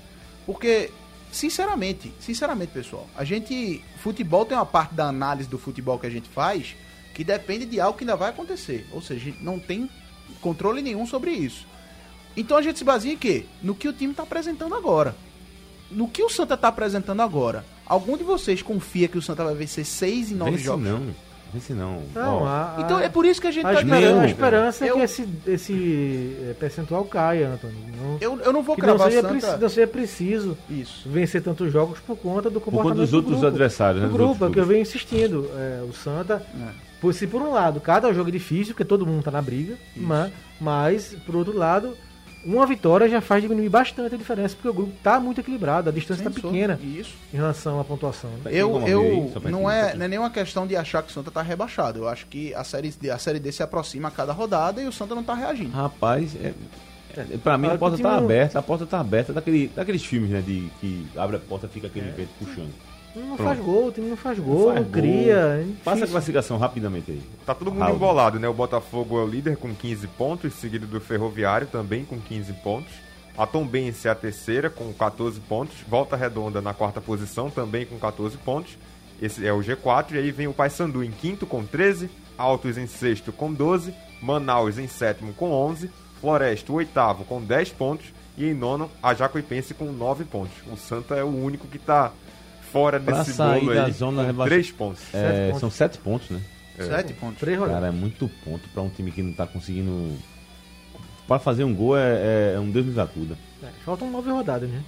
[0.47, 0.91] Porque,
[1.33, 3.83] sinceramente, sinceramente, pessoal, a gente.
[3.99, 6.77] Futebol tem uma parte da análise do futebol que a gente faz
[7.15, 8.87] que depende de algo que ainda vai acontecer.
[8.93, 9.91] Ou seja, a gente não tem
[10.41, 11.67] controle nenhum sobre isso.
[12.37, 13.47] Então a gente se baseia em quê?
[13.63, 15.15] No que o time está apresentando agora.
[15.91, 17.65] No que o Santa está apresentando agora.
[17.91, 20.85] Algum de vocês confia que o Santa vai vencer 6 em 9 Vence jogos?
[20.85, 21.03] não.
[21.53, 22.01] Vence não.
[22.15, 24.27] Não, a, a, Então é por isso que a gente a, tá espera- meu, a
[24.27, 27.77] esperança é eu- que esse, esse eh, percentual caia, Antônio.
[28.01, 29.33] Não, Eu, eu não vou que não cravar seja, Santa...
[29.35, 31.09] preci- não seja preciso Isso.
[31.09, 33.47] vencer tantos jogos por conta do por comportamento conta dos do outros grupo.
[33.49, 34.09] adversários, né?
[34.09, 35.51] do grupo, é que eu venho insistindo.
[35.57, 36.69] É, o Santa, É.
[37.01, 39.77] por, se por um lado, cada jogo é difícil, porque todo mundo tá na briga,
[39.97, 41.97] mas, mas, por outro lado,
[42.45, 45.93] uma vitória já faz diminuir bastante a diferença, porque o grupo tá muito equilibrado, a
[45.93, 46.79] distância tá Sem pequena.
[46.83, 47.15] Isso.
[47.33, 48.31] em relação à pontuação.
[48.45, 48.51] né?
[48.53, 51.99] Eu, eu não, é, não é nenhuma questão de achar que o Santa tá rebaixado.
[52.01, 54.87] Eu acho que a série, D- a série D se aproxima a cada rodada e
[54.87, 55.71] o Santa não tá reagindo.
[55.71, 56.53] Rapaz, é,
[57.17, 60.05] é, pra mim Ah, a porta tá time- aberta, a porta tá aberta daquele, daqueles
[60.05, 60.41] filmes, né?
[60.41, 62.71] De que abre a porta fica aquele vento puxando.
[63.15, 63.43] Não Pronto.
[63.43, 64.93] faz gol, o time não faz gol, faz não gol.
[64.93, 65.35] cria.
[65.35, 67.23] é Passa a classificação rapidamente aí.
[67.45, 67.97] Tá todo mundo Raul.
[67.97, 68.49] embolado, né?
[68.49, 72.93] O Botafogo é o líder com 15 pontos, seguido do Ferroviário também com 15 pontos.
[73.37, 75.75] A Tombense é a terceira com 14 pontos.
[75.89, 78.77] Volta Redonda na quarta posição também com 14 pontos.
[79.21, 80.13] Esse é o G4.
[80.13, 82.11] E aí vem o Paysandu em quinto com 13.
[82.37, 83.93] Altos em sexto com 12.
[84.23, 85.91] Manaus em sétimo com 11.
[86.21, 88.07] Floresta, o oitavo com 10 pontos.
[88.37, 90.53] E em nono, a Jacuipense com 9 pontos.
[90.71, 92.13] O Santa é o único que tá
[92.71, 95.03] fora Pra desse sair bolo da aí zona rebaixa- 3 pontos.
[95.15, 95.61] É, pontos.
[95.61, 96.41] são sete pontos, né?
[96.79, 97.39] Sete pontos.
[97.39, 97.81] Três rodadas.
[97.83, 100.17] Cara, é muito ponto pra um time que não tá conseguindo.
[101.29, 103.37] Pra fazer um gol é, é um Deus nos acuda.
[103.63, 104.83] É, faltam nove rodadas, né?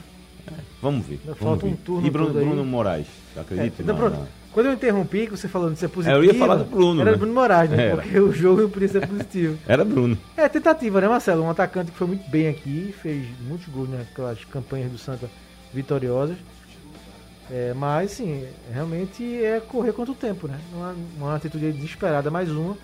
[0.81, 1.21] Vamos ver.
[1.25, 1.77] Vamos falta um ver.
[1.85, 2.33] turno E Bruno.
[2.33, 3.81] Bruno Moraes, acredita?
[3.81, 4.19] É, então, pronto.
[4.53, 6.19] Quando eu interrompi, que você falou de ser positivo.
[6.19, 7.17] eu ia falar do Bruno, Era né?
[7.17, 7.87] Bruno Moraes, né?
[7.87, 8.03] Era.
[8.03, 9.57] Porque o jogo podia ser positivo.
[9.69, 10.19] Era Bruno.
[10.37, 11.43] É, tentativa, né, Marcelo?
[11.45, 15.31] Um atacante que foi muito bem aqui, fez muitos gols naquelas campanhas do Santa
[15.73, 16.37] vitoriosas.
[17.51, 20.59] É, mas, sim, realmente é correr quanto tempo, né?
[20.73, 22.77] Uma, uma atitude desesperada, mais uma,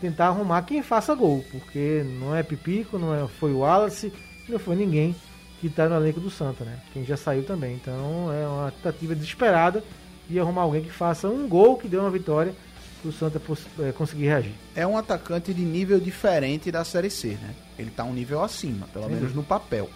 [0.00, 4.12] tentar arrumar quem faça gol, porque não é Pipico, não é, foi o Wallace,
[4.48, 5.14] não foi ninguém
[5.60, 6.78] que está no elenco do Santa, né?
[6.92, 7.74] Quem já saiu também.
[7.74, 9.82] Então é uma tentativa desesperada
[10.28, 12.54] de arrumar alguém que faça um gol que dê uma vitória
[13.00, 13.40] para o Santa
[13.80, 14.52] é, conseguir reagir.
[14.74, 17.54] É um atacante de nível diferente da Série C, né?
[17.78, 19.12] Ele está um nível acima, pelo Sim.
[19.12, 19.88] menos no papel.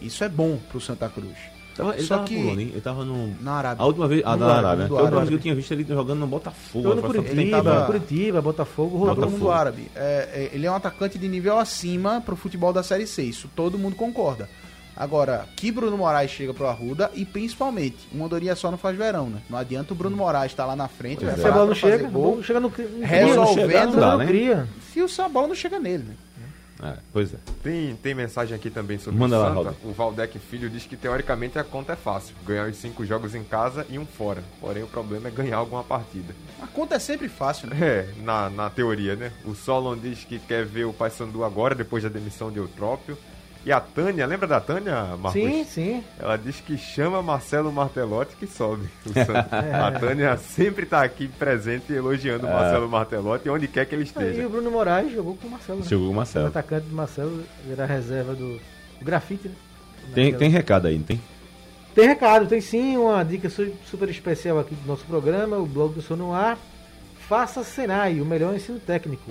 [0.00, 1.36] Isso é bom para o Santa Cruz.
[1.80, 3.34] Tava, ele Só tava que pulando, ele tava no.
[3.40, 3.82] Na Arábia.
[3.82, 4.22] A última vez.
[4.24, 4.88] Ah, na Arábia.
[4.88, 4.98] Né?
[4.98, 5.26] Árabe.
[5.26, 6.88] Eu, eu tinha visto ele jogando no Botafogo.
[6.88, 7.86] Todo no Curitiba, tava...
[7.86, 9.38] Curitiba, Botafogo, rodou Botafogo.
[9.38, 9.90] mundo árabe.
[9.94, 13.22] É, é, ele é um atacante de nível acima pro futebol da Série C.
[13.22, 14.48] Isso todo mundo concorda.
[15.00, 19.30] Agora, que Bruno Moraes chega pro Arruda e principalmente, uma andorinha só não faz verão,
[19.30, 19.40] né?
[19.48, 21.36] Não adianta o Bruno Moraes estar tá lá na frente, é.
[21.36, 24.68] se a bola não chega, gol, chega no, resolvendo, não, dá, né?
[24.92, 26.14] Se o bola não chega nele, né?
[26.82, 27.36] É, pois é.
[27.62, 29.60] Tem, tem mensagem aqui também sobre Manda o Santa.
[29.70, 32.34] Lá, o Valdec Filho diz que teoricamente a conta é fácil.
[32.46, 34.42] Ganhar os cinco jogos em casa e um fora.
[34.60, 36.34] Porém, o problema é ganhar alguma partida.
[36.62, 37.76] A conta é sempre fácil, né?
[37.80, 39.32] É, na, na teoria, né?
[39.44, 43.16] O Solon diz que quer ver o Paysandu agora, depois da demissão de Eutrópio.
[43.64, 45.32] E a Tânia, lembra da Tânia, Marcos?
[45.32, 46.04] Sim, sim.
[46.18, 48.88] Ela diz que chama Marcelo Martelotti que sobe.
[49.14, 49.74] é.
[49.74, 52.52] A Tânia sempre está aqui presente elogiando o é.
[52.52, 54.40] Marcelo Martelotti onde quer que ele esteja.
[54.40, 55.80] E o Bruno Moraes jogou com o Marcelo.
[55.80, 55.86] Né?
[55.86, 56.46] Jogou com o Marcelo.
[56.46, 59.54] O atacante do Marcelo era reserva do, do grafite, né?
[60.14, 61.20] Tem, tem recado aí, não tem?
[61.94, 66.00] Tem recado, tem sim uma dica super especial aqui do nosso programa, o blog do
[66.00, 66.56] Sono Ar.
[67.28, 69.30] Faça Senai, o melhor ensino técnico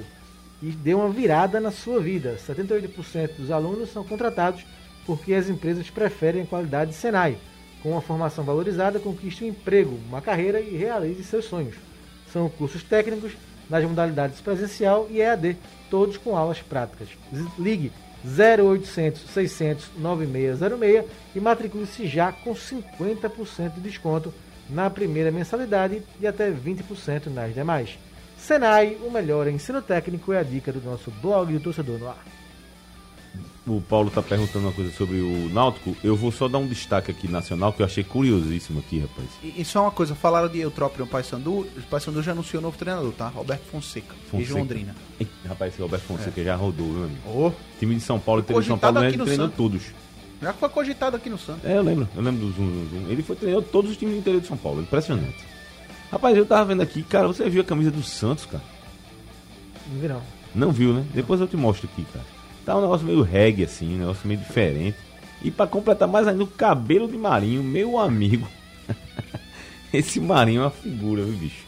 [0.61, 2.37] e deu uma virada na sua vida.
[2.47, 4.65] 78% dos alunos são contratados
[5.05, 7.37] porque as empresas preferem a qualidade de Senai.
[7.81, 11.75] Com uma formação valorizada, conquiste um emprego, uma carreira e realize seus sonhos.
[12.31, 13.31] São cursos técnicos
[13.69, 15.55] nas modalidades presencial e EAD,
[15.89, 17.07] todos com aulas práticas.
[17.57, 17.91] Ligue
[18.25, 24.33] 0800 600 9606 e matricule-se já com 50% de desconto
[24.69, 27.97] na primeira mensalidade e até 20% nas demais.
[28.39, 32.25] Senai, o melhor ensino técnico é a dica do nosso blog do Torcedor no Ar.
[33.67, 35.95] O Paulo está perguntando uma coisa sobre o Náutico.
[36.03, 39.27] Eu vou só dar um destaque aqui nacional que eu achei curiosíssimo aqui, rapaz.
[39.43, 41.59] E, e só uma coisa, falaram de Eutrópio no Paysandu.
[41.59, 43.27] O Paysandu já anunciou o novo treinador, tá?
[43.27, 44.53] Roberto Fonseca, Fonseca.
[44.53, 44.95] de Londrina.
[45.19, 46.43] Ei, rapaz, esse Roberto Fonseca é.
[46.45, 47.21] já rodou, meu amigo.
[47.27, 47.51] Oh.
[47.77, 49.83] Time de São Paulo, time de São Paulo, ele treinou todos.
[50.41, 51.65] Já foi cogitado aqui no Santos.
[51.65, 52.07] É, eu lembro.
[52.15, 53.11] Eu lembro do Zoom, Zoom, Zoom.
[53.11, 54.81] Ele foi treinou todos os times do interior de São Paulo.
[54.81, 55.45] Impressionante.
[56.11, 58.63] Rapaz, eu tava vendo aqui, cara, você viu a camisa do Santos, cara?
[59.91, 60.21] Não vi não.
[60.55, 61.05] Não viu, né?
[61.13, 62.25] Depois eu te mostro aqui, cara.
[62.65, 64.97] Tá um negócio meio reggae, assim, um negócio meio diferente.
[65.41, 68.47] E para completar mais ainda, o cabelo de Marinho, meu amigo.
[69.93, 71.63] Esse Marinho é uma figura, viu, bicho?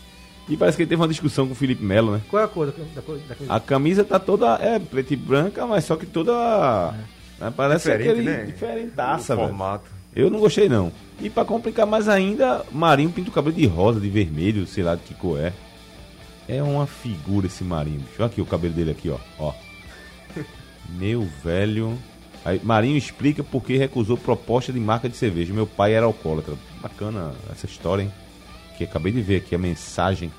[0.50, 2.22] E parece que ele teve uma discussão com o Felipe Melo, né?
[2.30, 3.54] Qual é a cor da, da, da camisa?
[3.54, 6.32] A camisa tá toda é preta e branca, mas só que toda.
[7.40, 7.44] É.
[7.46, 8.44] Né, parece Diferente, aquele né?
[8.44, 9.48] diferentaça, velho.
[9.48, 10.01] formato.
[10.16, 10.92] Eu não gostei não.
[11.22, 14.96] E para complicar mais ainda, Marinho pinta o cabelo de rosa, de vermelho, sei lá
[14.96, 15.54] de que cor é.
[16.48, 18.16] É uma figura esse Marinho, bicho.
[18.20, 19.18] Olha aqui o cabelo dele aqui, ó.
[19.40, 19.54] ó.
[20.90, 21.98] Meu velho.
[22.44, 25.54] Aí, Marinho explica por que recusou proposta de marca de cerveja.
[25.54, 26.56] Meu pai era alcoólatra.
[26.82, 28.12] Bacana essa história, hein?
[28.78, 30.32] Que acabei de ver aqui a mensagem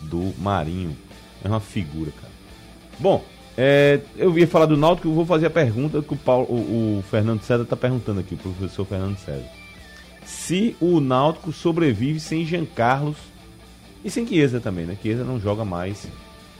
[0.00, 0.96] do Marinho.
[1.44, 2.32] É uma figura, cara.
[2.98, 3.24] Bom,
[3.60, 6.98] é, eu ia falar do Náutico, eu vou fazer a pergunta que o, Paulo, o,
[6.98, 9.48] o Fernando César está perguntando aqui, o professor Fernando César.
[10.24, 13.16] Se o Náutico sobrevive sem Jean Carlos
[14.04, 14.96] e sem Chiesa também, né?
[15.02, 16.06] Chiesa não joga mais.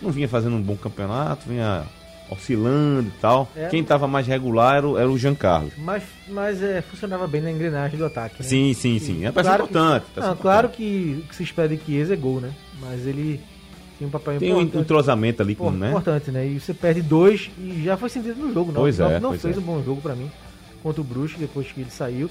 [0.03, 1.85] Não vinha fazendo um bom campeonato, vinha
[2.29, 3.49] oscilando e tal.
[3.55, 5.75] É, Quem estava mais regular era o, era o Jean Carlos.
[5.79, 8.43] Mas, mas é, funcionava bem na engrenagem do ataque.
[8.43, 8.49] Né?
[8.49, 9.25] Sim, sim, sim.
[9.25, 10.07] É claro importante.
[10.13, 12.51] Que, não, claro que o que se espera de Chiesa é gol, né?
[12.81, 13.41] Mas ele
[13.99, 14.71] tem um papel tem importante.
[14.71, 15.91] Tem um entrosamento ali com, né?
[15.91, 16.47] Importante, né?
[16.47, 18.71] E você perde dois e já foi sentido no jogo.
[18.71, 19.61] Não, pois não, é, não pois fez é.
[19.61, 20.31] um bom jogo para mim
[20.83, 22.31] contra o Brusque depois que ele saiu.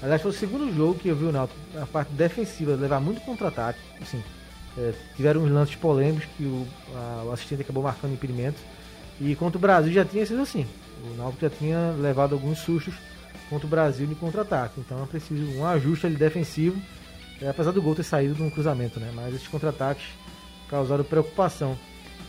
[0.00, 3.20] Aliás, foi o segundo jogo que eu vi o Náutico, a parte defensiva, levar muito
[3.22, 3.80] contra-ataque.
[4.00, 4.22] Assim,
[4.78, 8.60] é, tiveram uns lances polêmicos que o, a, o assistente acabou marcando impedimentos.
[9.20, 10.64] E contra o Brasil já tinha sido assim.
[11.04, 12.94] O Náutico já tinha levado alguns sustos
[13.50, 14.80] contra o Brasil de contra-ataque.
[14.80, 16.80] Então é preciso um ajuste ali defensivo,
[17.42, 19.10] é, apesar do gol ter saído de um cruzamento, né?
[19.12, 20.04] Mas esses contra-ataques
[20.68, 21.76] causaram preocupação.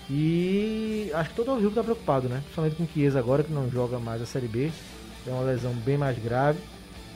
[0.10, 2.39] E acho que todo o Rio está preocupado, né?
[2.41, 4.71] Principalmente com o Chiesa agora, que não joga mais a Série B.
[5.28, 6.60] É uma lesão bem mais grave.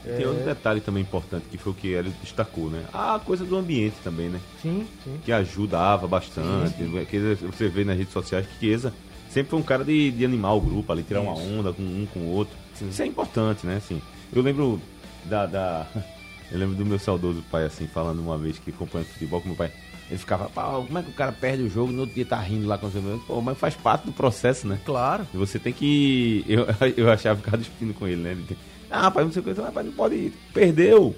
[0.03, 0.27] Tem é...
[0.27, 2.83] outro detalhe também importante, que foi o que ele destacou, né?
[2.93, 4.39] A coisa do ambiente também, né?
[4.61, 5.19] Sim, sim.
[5.23, 6.77] Que ajudava bastante.
[6.77, 7.35] Sim, sim.
[7.47, 8.93] Você vê nas redes sociais que Chiesa
[9.29, 11.29] sempre foi um cara de, de animar o grupo ali, tirar Isso.
[11.29, 12.55] uma onda com um com o outro.
[12.75, 12.89] Sim.
[12.89, 13.77] Isso é importante, né?
[13.77, 14.79] Assim, eu lembro
[15.25, 15.87] da, da...
[16.51, 19.57] Eu lembro do meu saudoso pai, assim, falando uma vez que acompanha futebol com meu
[19.57, 19.71] pai.
[20.09, 22.39] Ele ficava, como é que o cara perde o jogo e no outro dia tá
[22.39, 22.99] rindo lá com você?
[23.25, 24.77] Pô, mas faz parte do processo, né?
[24.85, 25.25] Claro.
[25.33, 26.45] E você tem que.
[26.47, 28.31] Eu, eu achava ficar discutindo com ele, né?
[28.31, 28.57] Ele tem...
[28.91, 30.33] Ah, rapaz, não sei o que, rapaz, não pode ir.
[30.53, 31.15] Perdeu.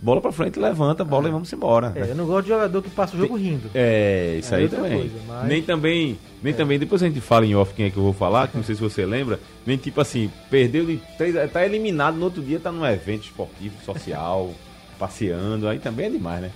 [0.00, 1.92] bola pra frente, levanta a bola e vamos embora.
[1.94, 3.68] É, eu não gosto de jogador que passa o jogo rindo.
[3.74, 4.98] É, isso É aí também.
[4.98, 7.96] coisa, mas- Nem também, nem também, depois a gente fala em off quem é que
[7.98, 11.34] eu vou falar, que não sei se você lembra, nem tipo assim, perdeu de três,
[11.52, 14.52] tá eliminado, no outro dia tá num evento esportivo, social,
[14.98, 16.50] passeando, aí também é demais, né?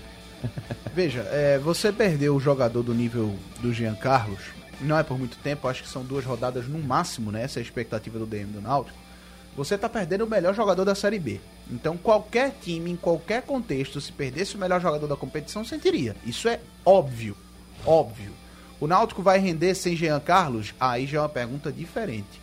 [0.94, 4.40] Veja, é, você perdeu o jogador do nível do Jean Carlos,
[4.80, 7.44] não é por muito tempo, acho que são duas rodadas no máximo, né?
[7.44, 8.98] Essa é a expectativa do DM do Náutico.
[9.56, 11.40] Você tá perdendo o melhor jogador da Série B.
[11.70, 16.16] Então, qualquer time, em qualquer contexto, se perdesse o melhor jogador da competição, sentiria.
[16.24, 17.36] Isso é óbvio.
[17.84, 18.32] Óbvio.
[18.80, 20.74] O Náutico vai render sem Jean Carlos?
[20.80, 22.40] Aí já é uma pergunta diferente.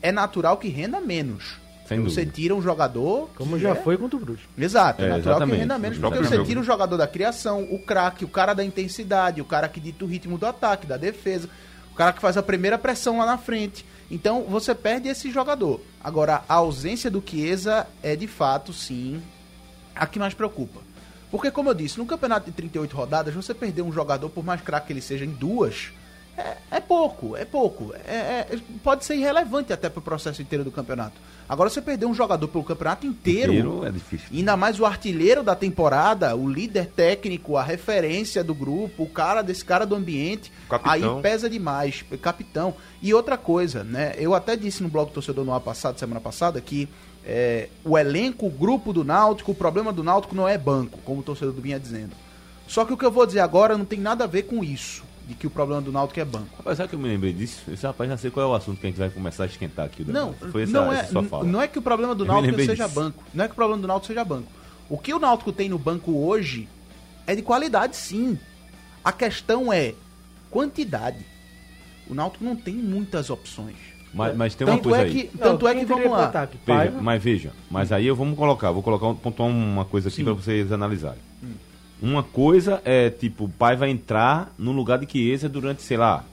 [0.00, 1.56] É natural que renda menos.
[1.86, 2.32] Sem Você dúvida.
[2.32, 3.28] tira um jogador.
[3.36, 4.44] Como já é- foi contra o Bruxo.
[4.56, 5.54] Exato, é, É, natural exatamente.
[5.56, 6.46] que renda menos, No porque você jogo.
[6.48, 10.04] tira o jogador da criação, o craque, o cara da intensidade, o cara que dita
[10.04, 11.48] o ritmo do ataque, da defesa,
[11.90, 13.84] o cara que faz a primeira pressão lá na frente.
[14.10, 15.80] Então você perde esse jogador.
[16.02, 19.20] Agora, a ausência do Chiesa é de fato, sim,
[19.94, 20.80] a que mais preocupa.
[21.30, 24.60] Porque, como eu disse, no campeonato de 38 rodadas, você perder um jogador, por mais
[24.60, 25.90] craque que ele seja, em duas,
[26.42, 27.94] é, é pouco, é pouco.
[28.06, 31.14] É, é- pode ser irrelevante até pro processo inteiro do campeonato.
[31.48, 34.26] Agora, você perder um jogador pelo campeonato inteiro Inteiro é difícil.
[34.32, 39.42] Ainda mais o artilheiro da temporada, o líder técnico, a referência do grupo, o cara
[39.42, 40.52] desse cara do ambiente.
[40.68, 41.16] Capitão.
[41.16, 42.74] Aí pesa demais, capitão.
[43.00, 44.14] E outra coisa, né?
[44.16, 46.88] Eu até disse no blog do torcedor no ar passado, semana passada, que
[47.24, 51.20] é, o elenco, o grupo do Náutico, o problema do Náutico não é banco, como
[51.20, 52.14] o torcedor vinha dizendo.
[52.66, 55.04] Só que o que eu vou dizer agora não tem nada a ver com isso,
[55.26, 56.48] de que o problema do Náutico é banco.
[56.58, 57.62] Rapaz, sabe que eu me lembrei disso?
[57.70, 59.86] Esse rapaz já sei qual é o assunto que a gente vai começar a esquentar
[59.86, 60.04] aqui.
[60.04, 60.52] Não, Daniel.
[60.52, 61.44] Foi essa, não, é, essa sua fala.
[61.44, 62.94] não é que o problema do Eu Náutico seja disso.
[63.00, 63.24] banco.
[63.32, 64.48] Não é que o problema do Náutico seja banco.
[64.88, 66.68] O que o Náutico tem no banco hoje
[67.26, 68.38] é de qualidade, sim.
[69.04, 69.94] A questão é
[70.50, 71.24] quantidade.
[72.08, 73.76] O Náutico não tem muitas opções.
[74.12, 75.14] Mas, mas tem uma Tanto coisa é aí.
[75.28, 76.24] que, tanto é que vamos lá.
[76.26, 80.10] Ataque, Veja, mas veja, mas aí eu vamos colocar, vou colocar, um- pontuar uma coisa
[80.10, 81.18] aqui para vocês analisarem.
[82.02, 86.24] Uma coisa é tipo, o pai vai entrar no lugar de Chiesa durante, sei lá,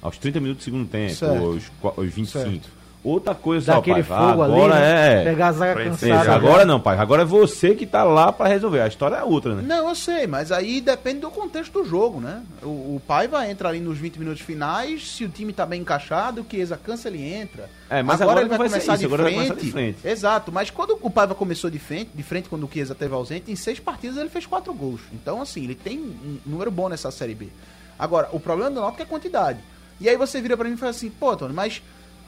[0.00, 1.42] aos 30 minutos do segundo tempo, Certo.
[1.42, 2.50] ou aos, aos 25.
[2.50, 2.77] Certo.
[3.02, 5.20] Outra coisa Dá só, aquele pai, fogo ali, agora né?
[5.20, 5.24] é.
[5.24, 6.34] Pegar a zaga cansada.
[6.34, 6.98] agora não, pai.
[6.98, 8.80] Agora é você que tá lá para resolver.
[8.80, 9.62] A história é outra, né?
[9.64, 12.42] Não, eu sei, mas aí depende do contexto do jogo, né?
[12.60, 16.40] O, o Paiva entra ali nos 20 minutos finais, se o time tá bem encaixado,
[16.42, 17.70] o Chiesa cansa, ele entra.
[17.88, 19.48] É, mas agora ele não vai vai começar isso, de agora vai frente.
[19.48, 19.98] começar de frente.
[20.06, 23.50] Exato, mas quando o Paiva começou de frente, de frente quando o Chiesa esteve ausente,
[23.50, 25.02] em seis partidas ele fez quatro gols.
[25.12, 27.48] Então, assim, ele tem um número bom nessa Série B.
[27.96, 29.60] Agora, o problema do Náutico é a quantidade.
[30.00, 31.80] E aí você vira pra mim e fala assim, pô, Tony, mas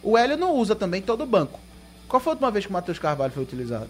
[0.02, 1.58] o Hélio não usa também todo o banco.
[2.08, 3.88] Qual foi a última vez que o Matheus Carvalho foi utilizado?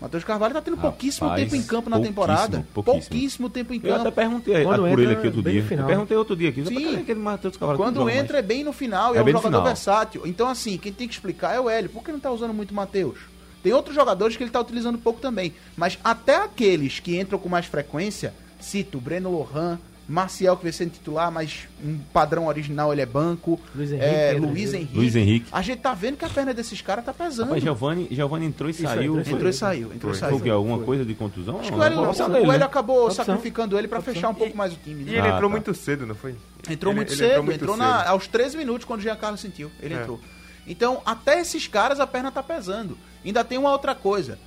[0.00, 2.66] O Matheus Carvalho tá tendo Rapaz, pouquíssimo tempo em campo na pouquíssimo, temporada.
[2.74, 3.08] pouquíssimo.
[3.10, 4.16] Pouquíssimo tempo em Eu até campo.
[4.16, 5.62] perguntei Quando por entra, ele aqui outro bem dia.
[5.62, 5.84] no final.
[5.84, 6.64] Eu perguntei outro dia aqui.
[6.66, 6.96] Sim.
[6.96, 9.58] Aquele Matheus que Quando entra é bem no final, É é, um bem no jogador
[9.58, 9.64] final.
[9.64, 10.22] versátil.
[10.26, 11.88] Então, assim, quem tem que explicar é o Hélio.
[11.88, 13.18] Por que não tá usando muito o Matheus?
[13.62, 15.54] Tem outros jogadores que ele tá utilizando pouco também.
[15.76, 20.86] Mas até aqueles que entram com mais frequência, cito Breno Lohan, Marcial, que vai ser
[20.90, 23.58] titular, mas um padrão original ele é banco.
[23.74, 24.96] Luiz Henrique, é, Luiz Henrique.
[24.96, 25.46] Luiz Henrique.
[25.52, 27.46] A gente tá vendo que a perna desses caras tá pesando.
[27.48, 29.18] Rapaz, Giovanni, Giovanni entrou e Isso, saiu.
[29.18, 30.36] entrou e entrou e saiu, entrou e Foi saiu.
[30.36, 30.50] o quê?
[30.50, 30.86] Alguma Foi.
[30.86, 31.60] coisa de contusão?
[31.60, 32.64] Acho que o Hélio, não, o opção Hélio né?
[32.64, 33.24] acabou Opção.
[33.24, 34.12] sacrificando ele pra Opção.
[34.14, 35.02] fechar um pouco mais o time.
[35.02, 35.12] E né?
[35.12, 35.48] ele Ah, entrou tá.
[35.48, 36.34] muito cedo, não foi?
[36.68, 38.08] Entrou Ele- muito ele cedo, entrou entrou, muito na- cedo.
[38.08, 39.70] aos 13 minutos quando o Giancarlo sentiu.
[39.80, 40.00] Ele É.
[40.00, 40.20] entrou.
[40.66, 42.98] Então, até esses caras a perna tá pesando.
[43.24, 44.38] Ainda tem uma outra coisa.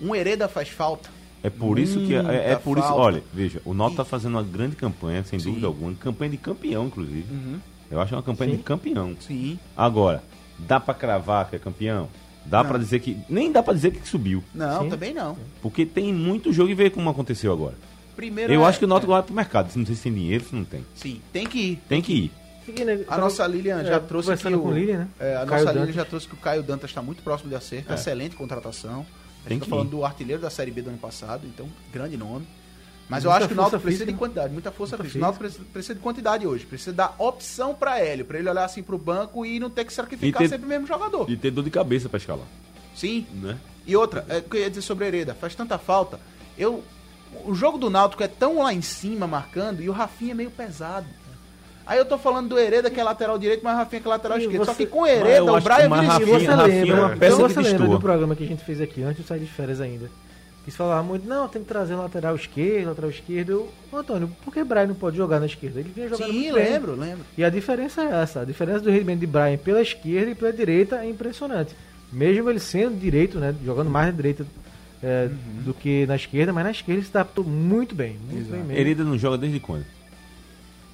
[0.00, 1.08] Um Hereda faz falta.
[1.44, 2.14] É por isso que.
[2.14, 2.88] É, é Muita por isso.
[2.92, 5.50] Olha, veja, o Náutico tá fazendo uma grande campanha, sem Sim.
[5.50, 5.92] dúvida alguma.
[5.94, 7.26] Campanha de campeão, inclusive.
[7.30, 7.58] Uhum.
[7.90, 8.56] Eu acho uma campanha Sim.
[8.56, 9.14] de campeão.
[9.20, 9.58] Sim.
[9.76, 10.24] Agora,
[10.58, 12.08] dá pra cravar que é campeão?
[12.46, 13.18] Dá pra dizer que.
[13.28, 14.42] Nem dá pra dizer que subiu.
[14.54, 14.88] Não, Sim.
[14.88, 15.36] também não.
[15.60, 17.74] Porque tem muito jogo e vê como aconteceu agora.
[18.16, 19.16] Primeiro Eu é- acho que o Náutico é.
[19.16, 19.70] vai pro mercado.
[19.70, 20.84] Se não sei se tem dinheiro, se não tem.
[20.94, 21.82] Sim, tem que ir.
[21.88, 22.32] Tem que ir.
[22.84, 25.08] Né, A nossa Lilian já é, trouxe que conversando o, com o Lilian, né?
[25.20, 27.56] é, a Caio nossa Lilian já trouxe que o Caio Dantas está muito próximo de
[27.56, 27.92] acerto.
[27.92, 27.94] É.
[27.94, 29.04] Excelente contratação.
[29.44, 32.16] Tem gente que tá falando do artilheiro da Série B do ano passado, então, grande
[32.16, 32.46] nome.
[33.08, 35.18] Mas eu Muita acho que o Náutico precisa de quantidade, muita força Muita física.
[35.18, 36.64] O Náutico precisa, de quantidade hoje.
[36.64, 39.92] Precisa dar opção para Hélio, para ele olhar assim pro banco e não ter que
[39.92, 41.28] sacrificar ter- sempre o mesmo jogador.
[41.30, 42.46] E ter dor de cabeça pra escalar.
[42.96, 43.26] Sim.
[43.34, 43.58] Né?
[43.86, 46.18] E outra, é, o que eu ia dizer sobre Hereda, faz tanta falta.
[46.56, 46.82] Eu,
[47.44, 50.50] o jogo do Náutico é tão lá em cima marcando e o Rafinha é meio
[50.50, 51.06] pesado.
[51.86, 54.10] Aí eu tô falando do Hereda que é lateral direito, mas o Rafinha que é
[54.10, 54.64] lateral esquerdo.
[54.64, 56.40] Só que com Hereda, o Brian vira Rafinha- esquerdo.
[56.40, 58.64] você Rafinha lembra, é uma peça então que você lembra do programa que a gente
[58.64, 60.10] fez aqui antes de sair de férias ainda.
[60.64, 63.50] Que se falava muito, não, tem que trazer um lateral esquerdo, lateral esquerdo.
[63.50, 65.78] Eu, "Ô, Antônio, por que Brian não pode jogar na esquerda?
[65.80, 66.64] Ele vinha jogando Sim, muito bem.
[66.72, 67.24] lembro, lembro.
[67.36, 68.40] E a diferença é essa.
[68.40, 71.76] A diferença do rendimento de Brian pela esquerda e pela direita é impressionante.
[72.10, 73.54] Mesmo ele sendo direito, né?
[73.62, 74.46] Jogando mais na direita
[75.02, 75.62] é, Uhum.
[75.64, 78.16] do que na esquerda, mas na esquerda ele se adaptou muito bem.
[78.26, 78.72] Muito bem mesmo.
[78.80, 79.84] Hereda não joga desde quando?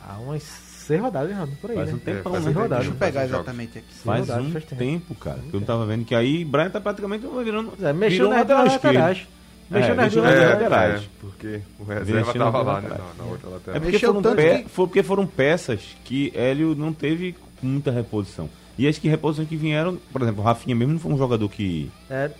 [0.04, 0.42] Há umas
[0.90, 1.94] seis rodadas, Renato, por aí, Faz né?
[1.94, 2.50] um tempão, faz né?
[2.50, 2.60] tempo.
[2.62, 2.84] rodadas.
[2.86, 3.86] Deixa eu Faz pegar exatamente aqui.
[4.04, 4.78] Faz rodado, um faz tempo.
[4.78, 5.38] tempo, cara.
[5.50, 7.72] Que eu não tava vendo que aí Brian tá praticamente virando.
[7.82, 8.94] É, mexeu virou um nas esquerdo.
[8.94, 9.26] laterais.
[9.70, 11.00] Mexeu nas duas É, laterais.
[11.02, 12.88] é, porque o reserva tava lá, né?
[12.88, 13.12] laterais.
[13.18, 13.76] Na, na outra lateral.
[13.76, 17.36] É porque, Mexeu foram tanto pe- que- foi porque foram peças que Hélio não teve
[17.62, 18.48] muita reposição.
[18.76, 21.48] E as que reposições que vieram, por exemplo, o Rafinha mesmo não foi um jogador
[21.50, 21.90] que.
[22.08, 22.30] É,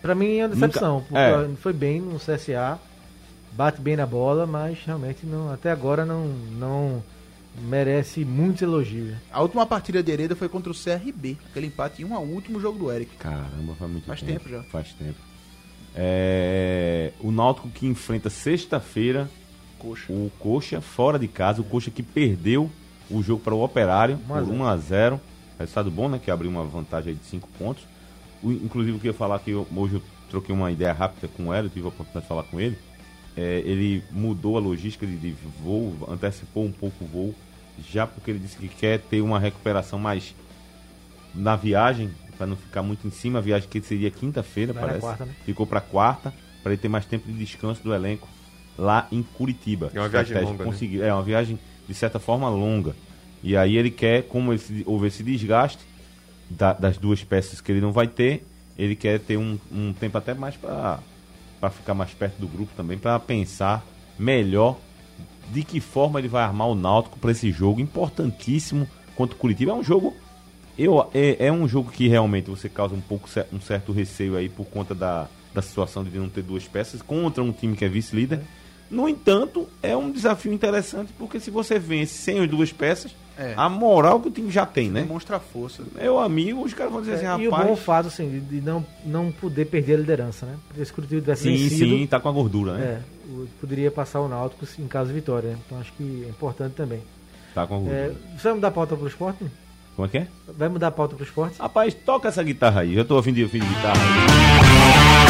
[0.00, 1.56] pra mim é uma decepção, Nunca- porque é.
[1.60, 2.78] foi bem no CSA,
[3.52, 6.26] bate bem na bola, mas realmente não, até agora não,
[6.58, 7.02] não
[7.60, 9.14] merece muitos elogios.
[9.30, 11.36] A última partida de Hereda foi contra o CRB.
[11.50, 13.16] Aquele empate em 1 a 1 último jogo do Eric.
[13.16, 14.32] Caramba, faz muito Faz tempo.
[14.32, 14.62] tempo já.
[14.64, 15.18] Faz tempo.
[15.94, 19.30] É, o Náutico que enfrenta sexta-feira
[20.08, 22.70] o Coxa fora de casa, o Coxa que perdeu
[23.10, 24.56] o jogo para o Operário Um a por zero.
[24.58, 25.20] 1 a 0
[25.58, 26.18] Resultado bom, né?
[26.24, 27.84] Que abriu uma vantagem aí de 5 pontos.
[28.42, 31.52] O- inclusive, eu queria falar que eu- hoje eu troquei uma ideia rápida com o
[31.54, 32.76] Hélio, tive a oportunidade de falar com ele.
[33.36, 37.34] É, ele mudou a logística de, de voo, antecipou um pouco o voo,
[37.90, 40.34] já porque ele disse que quer ter uma recuperação mais
[41.34, 43.38] na viagem, para não ficar muito em cima.
[43.38, 45.00] A viagem que seria quinta-feira, parece.
[45.00, 45.34] quarta, né?
[45.46, 48.28] Ficou para quarta, para ele ter mais tempo de descanso do elenco
[48.78, 49.90] lá em Curitiba.
[49.94, 50.70] É uma viagem longa, né?
[50.70, 51.58] conseguir- É uma viagem,
[51.88, 52.94] de certa forma, longa.
[53.42, 55.80] E aí ele quer, como esse, houve esse desgaste
[56.50, 58.44] da- das duas peças que ele não vai ter,
[58.78, 61.00] ele quer ter um, um tempo até mais para
[61.70, 63.84] ficar mais perto do grupo também, para pensar
[64.18, 64.78] melhor
[65.50, 69.72] de que forma ele vai armar o Náutico para esse jogo importantíssimo contra o Curitiba.
[69.72, 70.14] É um jogo
[70.78, 74.48] eu, é, é um jogo que realmente você causa um pouco um certo receio aí
[74.48, 77.88] por conta da, da situação de não ter duas peças contra um time que é
[77.88, 78.40] vice-líder.
[78.90, 83.54] No entanto, é um desafio interessante porque se você vence sem as duas peças, É.
[83.56, 85.00] a moral que o time já tem, né?
[85.02, 85.82] Demonstra força.
[85.94, 87.78] Meu amigo, os caras vão dizer É, assim, e o bom rapaz.
[87.80, 90.54] fato assim, de, de não, não poder perder a liderança, né?
[90.68, 92.84] Porque se o Curitiba tivesse Sim, vencido, sim, tá com a gordura, né?
[92.84, 93.00] é,
[93.32, 95.50] o- poderia passar o Náutico em caso de vitória.
[95.50, 95.58] né?
[95.66, 97.00] Então acho que é importante também.
[97.54, 97.96] Tá com a gordura.
[97.98, 99.44] É, você vai mudar a pauta pro esporte?
[99.96, 100.26] Como é que é?
[100.56, 101.58] Vai mudar a pauta pro esporte?
[101.60, 102.96] Rapaz, toca essa guitarra aí.
[102.96, 105.22] Eu tô ouvindo de, de guitarra aí.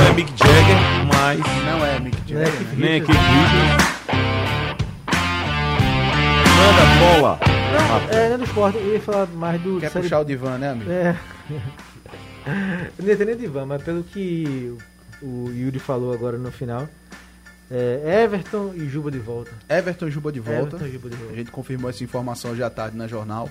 [0.00, 0.76] Não é Mick Jagger,
[1.12, 3.99] mas Não é, Mick Não é Jagger,
[6.60, 7.38] Manda bola.
[7.42, 9.80] Não, é, não é do esporte, eu ia falar mais do.
[9.80, 10.90] Quer série- puxar o divã, né, amigo?
[10.90, 11.16] É.
[12.98, 14.74] Eu não ia ter nem divã, mas pelo que
[15.22, 16.88] o Yuri falou agora no final,
[17.70, 19.50] é Everton e Juba de volta.
[19.68, 20.76] Everton e Juba de volta.
[20.76, 21.34] Everton e Juba de A volta.
[21.36, 23.48] gente confirmou essa informação hoje à tarde na jornal.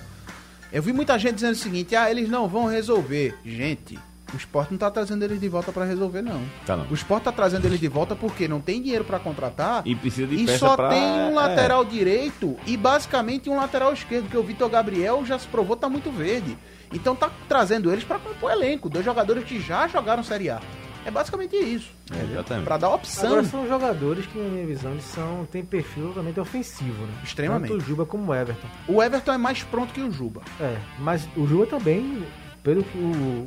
[0.72, 3.34] Eu vi muita gente dizendo o seguinte: ah, eles não vão resolver.
[3.44, 3.98] Gente,
[4.32, 6.40] o esporte não tá trazendo eles de volta pra resolver, não.
[6.66, 6.86] Tá não.
[6.90, 10.26] O esporte tá trazendo eles de volta porque não tem dinheiro pra contratar E precisa
[10.26, 10.88] de e peça só pra...
[10.88, 11.34] tem um é.
[11.34, 15.88] lateral direito e basicamente um lateral esquerdo, que o Vitor Gabriel já se provou tá
[15.88, 16.56] muito verde.
[16.92, 20.60] Então tá trazendo eles pra compor elenco, dois jogadores que já jogaram Série A.
[21.04, 21.90] É basicamente isso.
[22.12, 22.64] É, exatamente.
[22.64, 23.26] Pra dar opção.
[23.26, 27.14] Agora são jogadores que, na minha visão, eles são, têm perfil totalmente ofensivo, né?
[27.24, 27.70] Extremamente.
[27.70, 28.68] Tanto o Juba como o Everton.
[28.86, 30.42] O Everton é mais pronto que o Juba.
[30.60, 32.22] É, mas o Juba também,
[32.62, 33.44] pelo que o,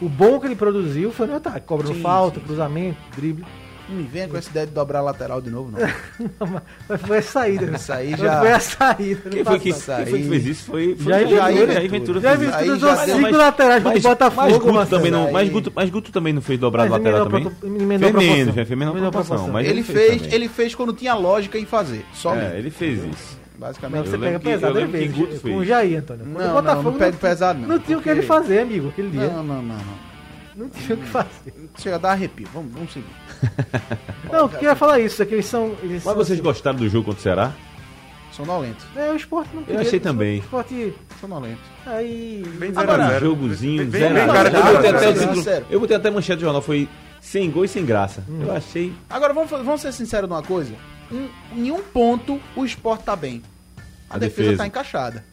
[0.00, 2.46] o bom que ele produziu foi no ataque, cobrando Sim, falta, sim.
[2.46, 3.44] cruzamento, drible.
[3.88, 5.80] Não me venha com essa ideia de dobrar a lateral de novo, não.
[6.88, 7.66] Mas foi a saída.
[7.66, 7.76] né?
[7.76, 9.20] Isso aí já- Foi a saída.
[9.24, 10.64] no Quem foi, que, quem foi que fez isso?
[10.66, 11.72] Foi, foi Jair foi Ventura.
[11.74, 12.20] Jair Ventura.
[12.20, 14.96] Fez já dos deu- cinco mas- laterais contra o Botafogo, mas Guto Marcelo.
[15.02, 15.32] também não.
[15.32, 17.42] Mas Guto, mas Guto também não fez dobrado Mas lateral também?
[17.42, 18.54] pro- a Fez menos, proporção.
[18.54, 19.10] fez proporção.
[19.10, 19.48] proporção.
[19.48, 20.34] Mas ele, ele fez, também.
[20.36, 22.04] ele fez quando tinha lógica em fazer.
[22.14, 23.39] Só É, ele fez isso.
[23.60, 24.08] Basicamente.
[24.08, 25.16] você Eu pega que- pesado eu que vezes.
[25.16, 25.56] Guto Com fez.
[25.58, 26.24] o Jair, Antônio.
[26.24, 27.68] Não, Contra o não, Botafogo não pego pesado, não.
[27.68, 29.26] Não tinha o que ele Porque- fazer, amigo, aquele dia.
[29.28, 30.10] Não, não, não, não.
[30.56, 31.54] Não tinha o que fazer.
[31.78, 32.48] Chega a dar arrepio.
[32.52, 33.06] Vamos, vamos seguir.
[34.32, 35.74] Não, eu queria falar isso, é que eles são.
[35.82, 37.52] Eles Mas são vocês assim, gostaram do jogo contra o Ceará?
[38.32, 38.84] Sonolento.
[38.96, 39.80] É, o esporte não queria.
[39.80, 40.38] achei o também.
[40.38, 40.94] esporte.
[41.20, 41.60] Sonolento.
[41.86, 42.42] Aí.
[42.58, 43.26] Bem Agora, 0 a 0.
[43.26, 44.50] jogozinho, Bem- zero bem zero.
[44.50, 45.66] de Eu botei zero até o zero.
[45.70, 46.88] Eu botei até manchete do jornal, foi
[47.20, 48.22] sem gol e sem graça.
[48.28, 48.40] Hum.
[48.42, 48.92] Eu achei.
[49.10, 50.72] Agora, vamos, vamos ser sinceros numa coisa.
[51.10, 53.42] Em nenhum ponto o esporte tá bem.
[54.08, 54.58] A, A defesa, defesa.
[54.58, 55.24] tá encaixada.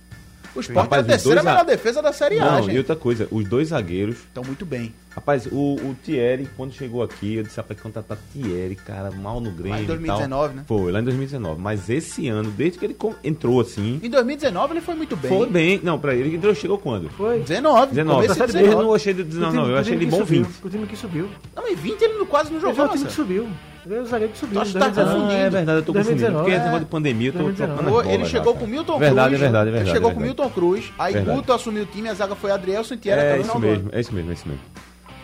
[0.55, 2.63] O esporte Rapaz, é a terceira dois a- melhor defesa da Série A, Não, e
[2.63, 2.78] gente.
[2.80, 4.17] outra coisa, os dois zagueiros.
[4.17, 4.91] Estão muito bem.
[5.11, 9.51] Rapaz, o, o Thierry, quando chegou aqui, eu disse, rapaz, contratar Thierry, cara, mal no
[9.51, 9.71] Grêmio.
[9.73, 10.55] Lá em e 2019, tal.
[10.55, 10.63] né?
[10.67, 11.61] Foi, lá em 2019.
[11.61, 13.99] Mas esse ano, desde que ele entrou assim.
[14.01, 15.30] Em 2019 ele foi muito bem.
[15.30, 15.80] Foi bem.
[15.84, 17.09] Não, pra ele entrou, chegou quando?
[17.11, 17.39] Foi.
[17.41, 17.91] 19.
[17.93, 18.28] 19.
[18.28, 18.84] começo de Eu 19.
[18.84, 19.23] não achei de.
[19.23, 20.47] Não, não, eu achei ele bom 20.
[20.63, 21.30] O time que subiu.
[21.55, 23.47] Não, mas 20 ele quase não Ele foi jogou, o time que subiu.
[23.90, 24.62] Ele é o zagueiro que subiu.
[24.62, 25.16] Em que tá 2019.
[25.16, 25.32] confundindo?
[25.32, 26.20] Ah, é verdade, eu tô confundindo.
[26.20, 26.64] 2019, Porque esse é.
[26.66, 27.84] negócio de pandemia, eu tô 2019.
[27.84, 28.68] trocando as Ele chegou já, com.
[28.68, 29.34] Milton Verdade, Cruz.
[29.42, 30.20] é verdade, é Ele verdade, chegou é com.
[30.20, 30.94] Milton Cruz.
[31.00, 31.38] Aí Verdade.
[31.38, 34.14] Guto assumiu o time, a zaga foi Adrielson e É é isso mesmo, é isso
[34.14, 34.32] mesmo.
[34.32, 34.34] É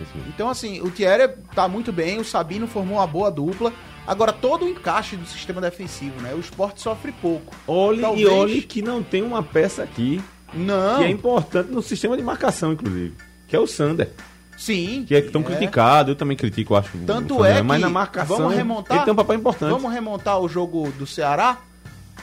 [0.04, 0.30] isso mesmo.
[0.34, 3.72] Então, assim, o Thierry tá muito bem, o Sabino formou uma boa dupla.
[4.08, 6.34] Agora, todo o encaixe do sistema defensivo, né?
[6.34, 7.56] O esporte sofre pouco.
[7.68, 10.22] Olhe Talvez- e olhe que não tem uma peça aqui
[10.54, 10.98] Não.
[10.98, 13.14] que é importante no sistema de marcação, inclusive.
[13.48, 14.10] Que é o Sander.
[14.58, 15.04] Sim.
[15.08, 16.98] Que é tão criticado, eu também critico, acho.
[17.06, 19.72] Tanto é que Mas na marcação, vamos remontar, ele tem um papel importante.
[19.72, 21.58] Vamos remontar o jogo do Ceará.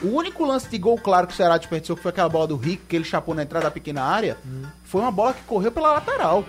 [0.01, 2.55] O único lance de gol claro que o Ceará desperdiçou, que foi aquela bola do
[2.57, 4.63] Rick, que ele chapou na entrada da pequena área, Hum.
[4.83, 6.43] foi uma bola que correu pela lateral.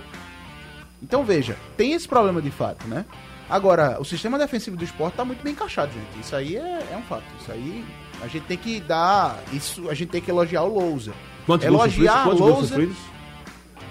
[1.03, 3.05] Então veja, tem esse problema de fato, né?
[3.51, 6.25] Agora, o sistema defensivo do esporte tá muito bem encaixado, gente.
[6.25, 7.25] Isso aí é, é um fato.
[7.41, 7.85] Isso aí
[8.23, 9.39] a gente tem que dar.
[9.53, 11.13] Isso a gente tem que elogiar o Lousa.
[11.45, 12.07] Quantos gols sofridos?
[12.07, 12.69] Elogiar Quantos gols Lousa.
[12.69, 12.97] sofridos?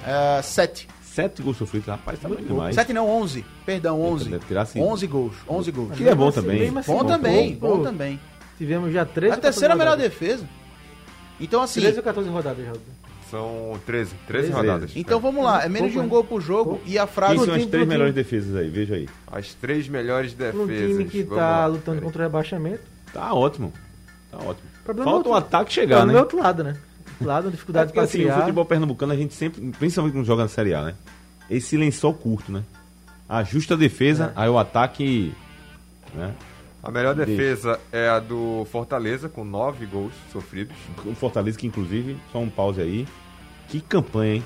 [0.07, 0.87] É, sete.
[1.13, 1.87] Sete gols sofridos.
[1.89, 2.73] Rapaz, tá bom demais.
[2.73, 3.43] Sete não, onze.
[3.65, 4.29] Perdão, onze.
[4.29, 4.85] Deve tirar cinco.
[4.85, 5.33] Onze gols.
[5.47, 5.97] Onze gols.
[5.97, 6.77] Que é bom assim, também.
[6.77, 8.19] assim, Bom também, pô, bom também.
[8.57, 10.45] Tivemos já 13 A terceira 14 melhor defesa.
[11.39, 11.81] Então, assim.
[11.81, 12.77] 13 ou 14 rodadas, Raul.
[13.29, 14.51] São 13, 13 Treze.
[14.51, 14.91] rodadas.
[14.95, 17.35] Então vamos lá, é menos de um gol por jogo e a frase.
[17.37, 18.23] Quem são as três melhores time.
[18.23, 18.69] defesas aí?
[18.69, 19.07] Veja aí.
[19.31, 20.89] As três melhores Para um defesas.
[20.97, 22.01] time que Vamos tá lá, lutando peraí.
[22.01, 22.81] contra o rebaixamento.
[23.13, 23.71] Tá ótimo.
[24.29, 24.69] Tá ótimo.
[24.83, 26.19] Problema Falta é o outro- ataque Tá chegar, no né?
[26.19, 26.75] outro lado, né?
[27.25, 28.39] Lado, É dificuldade porque para assim, o criar.
[28.39, 30.95] futebol pernambucano a gente sempre, principalmente quando joga na Série A, né?
[31.49, 32.63] Esse lençol curto, né?
[33.27, 35.33] Ajusta a defesa, aí o ataque.
[36.13, 36.33] Né?
[36.83, 37.31] A melhor Deixa.
[37.31, 40.75] defesa é a do Fortaleza, com 9 gols sofridos.
[41.05, 43.07] O Fortaleza, que inclusive, só um pause aí.
[43.67, 44.43] Que campanha, hein?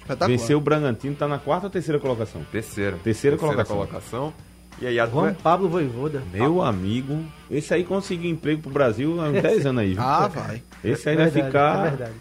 [0.00, 0.28] Espetacular.
[0.28, 2.42] Venceu o Bragantino, tá na quarta ou terceira colocação?
[2.52, 2.98] Terceira.
[3.02, 3.76] Terceira colocação.
[3.76, 4.34] colocação.
[4.80, 6.22] E aí Juan Pablo Voivoda.
[6.32, 10.02] Meu amigo, esse aí conseguiu emprego pro Brasil há uns 10 anos aí, viu?
[10.02, 10.62] Ah, vai.
[10.84, 11.78] Esse aí Verdade, vai ficar.
[11.86, 12.12] É verdade.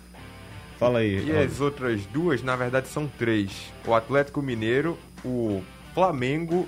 [0.78, 1.26] Fala aí.
[1.28, 3.52] E as outras duas, na verdade, são três.
[3.86, 5.62] O Atlético Mineiro, o
[5.94, 6.68] Flamengo,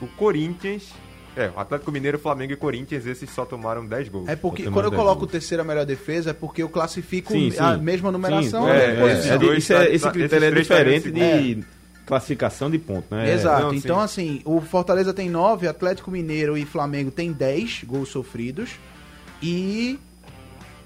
[0.00, 0.92] o Corinthians.
[1.36, 4.26] É, o Atlético Mineiro, Flamengo e Corinthians, esses só tomaram 10 gols.
[4.28, 7.58] É porque quando eu coloco dez terceira melhor defesa é porque eu classifico Sim, sim.
[7.58, 8.62] a mesma numeração.
[8.62, 8.84] Sim, né?
[8.84, 11.64] é, Depois- é, É, dois é- tá- esse tá- critério é três diferente tá de
[12.06, 13.32] classificação de ponto, né?
[13.34, 13.62] Exato.
[13.64, 14.04] não, então, sim.
[14.04, 18.70] assim, o Fortaleza tem 9, Atlético Mineiro e Flamengo tem 10 gols sofridos.
[19.42, 19.98] E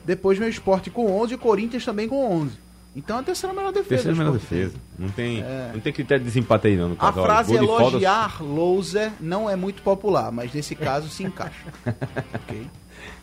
[0.05, 2.59] depois vem o Esporte com 11 e o Corinthians também com 11.
[2.97, 3.89] Então a terceira melhor defesa.
[4.03, 4.75] Terceira melhor defesa.
[4.99, 5.71] Não tem, É.
[5.73, 6.89] não tem critério de desempate aí, não.
[6.89, 11.09] no A caso, olha, frase falta- elogiar Louser não é muito popular, mas nesse caso
[11.09, 11.66] se encaixa.
[12.35, 12.66] Ok?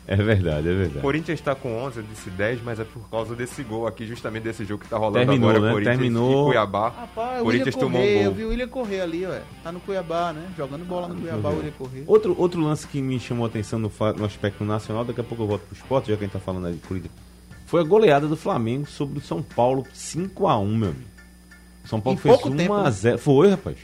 [0.10, 1.02] É verdade, é O verdade.
[1.02, 4.44] Corinthians tá com 11, eu disse 10, mas é por causa desse gol aqui, justamente
[4.44, 5.72] desse jogo que tá rolando Terminou, agora, né?
[5.74, 6.42] Corinthians Terminou.
[6.44, 6.90] e Cuiabá.
[6.90, 8.34] Rapaz, o Corinthians William tomou um Correia, eu gol.
[8.34, 9.42] vi o William Correia ali, ué.
[9.62, 10.48] Tá no Cuiabá, né?
[10.58, 12.04] Jogando bola no Cuiabá, o William Correia.
[12.08, 15.44] Outro, outro lance que me chamou a atenção no, no aspecto nacional, daqui a pouco
[15.44, 17.12] eu volto pro esporte, já que a gente tá falando aí de Corinthians,
[17.66, 21.02] foi a goleada do Flamengo sobre o São Paulo, 5x1, meu amigo.
[21.84, 22.92] São Paulo Em fez pouco 1 tempo, a né?
[22.92, 23.78] 0 Foi, rapaz.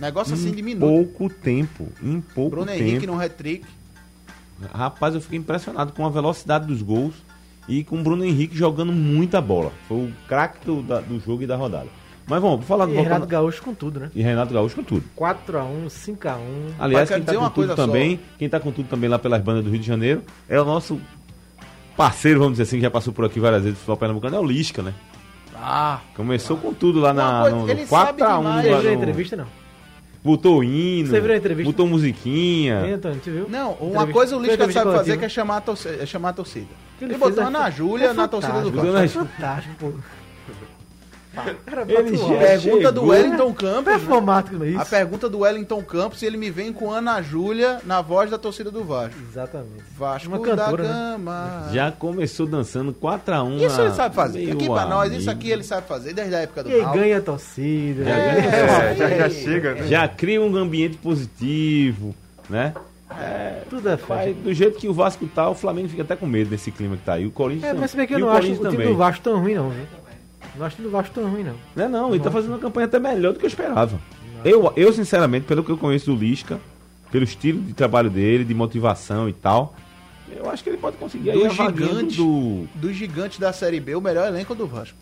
[0.00, 0.88] Negócio assim de Em minuto.
[0.88, 1.88] pouco tempo.
[2.02, 2.82] Em pouco Bruno tempo.
[2.82, 3.64] Henrique no hat-trick.
[4.72, 7.14] Rapaz, eu fiquei impressionado com a velocidade dos gols
[7.68, 9.72] e com o Bruno Henrique jogando muita bola.
[9.88, 11.86] Foi o craque do, da- do jogo e da rodada.
[12.26, 14.10] Mas vamos, vou falar E do Renato Gaúcho com tudo, né?
[14.14, 15.04] E Renato Gaúcho com tudo.
[15.16, 16.38] 4x1, 5x1.
[16.78, 17.74] Aliás, quem tá com tudo só.
[17.74, 20.64] também, quem tá com tudo também lá pelas bandas do Rio de Janeiro, é o
[20.64, 21.00] nosso
[21.96, 24.40] parceiro, vamos dizer assim, que já passou por aqui várias vezes do futebol pernambucano, é
[24.40, 24.94] o Lisca, né?
[25.54, 28.36] Ah, Começou com tudo lá na, coisa, no, no sabe 4x1.
[28.38, 28.64] demais.
[28.64, 29.46] Você lá viu a no- entrevista, não?
[30.24, 31.72] Botou hino, Você viu a entrevista?
[31.72, 32.80] botou musiquinha.
[33.02, 33.48] Você viu?
[33.48, 35.96] não, uma Entrevista- coisa o Lisca sabe fazer que é chamar a torcida.
[36.00, 36.66] É chamar a torcida.
[37.00, 38.70] Ele, fez botou a Ana Júlia é na torcida do.
[38.70, 39.92] Dona- É fantástico, pô.
[41.34, 41.56] Cara,
[41.88, 42.26] Ele já-.
[42.28, 42.92] Pergunta chegou.
[42.92, 43.84] do Wellington Campos.
[43.86, 43.92] né?
[43.98, 44.78] Performático, isso.
[44.80, 48.36] A pergunta do Wellington Campos e ele me vem com Ana Júlia na voz da
[48.36, 49.18] torcida do Vasco.
[49.30, 49.82] Exatamente.
[49.96, 50.88] Vasco Uma da cantora, né?
[50.88, 51.68] Gama.
[51.72, 53.56] Já começou dançando 4x1.
[53.66, 54.44] Isso na- ele sabe fazer.
[54.44, 55.30] Meu Aqui pra nós, isso amigo.
[55.30, 56.92] aqui ele sabe fazer desde a época do E Náutico.
[56.98, 58.04] ganha a torcida.
[58.04, 58.34] Já né?
[58.34, 58.94] ganha a É, torcida.
[58.96, 59.30] já, já é.
[59.30, 59.86] chega, né?
[59.88, 62.14] Já cria um ambiente positivo,
[62.48, 62.74] né?
[63.68, 64.34] Tudo é Vai, fácil.
[64.34, 67.02] do jeito que o Vasco tá, o Flamengo fica até com medo desse clima que
[67.04, 67.26] tá aí.
[67.26, 68.88] O Corinthians É, mas se bem que eu o não acho o time também.
[68.88, 69.84] do Vasco tão ruim, não, viu?
[70.56, 71.54] Não acho o time do Vasco tão ruim, não.
[71.74, 73.98] Não é não, ele tá fazendo uma campanha até melhor do que eu esperava.
[74.44, 76.60] Eu, eu, sinceramente, pelo que eu conheço do Lisca,
[77.10, 79.74] pelo estilo de trabalho dele, de motivação e tal,
[80.34, 82.16] eu acho que ele pode conseguir aí Do a vaguinha gigante.
[82.16, 82.66] do...
[82.74, 84.96] Dos gigantes da Série B, o melhor elenco é do Vasco.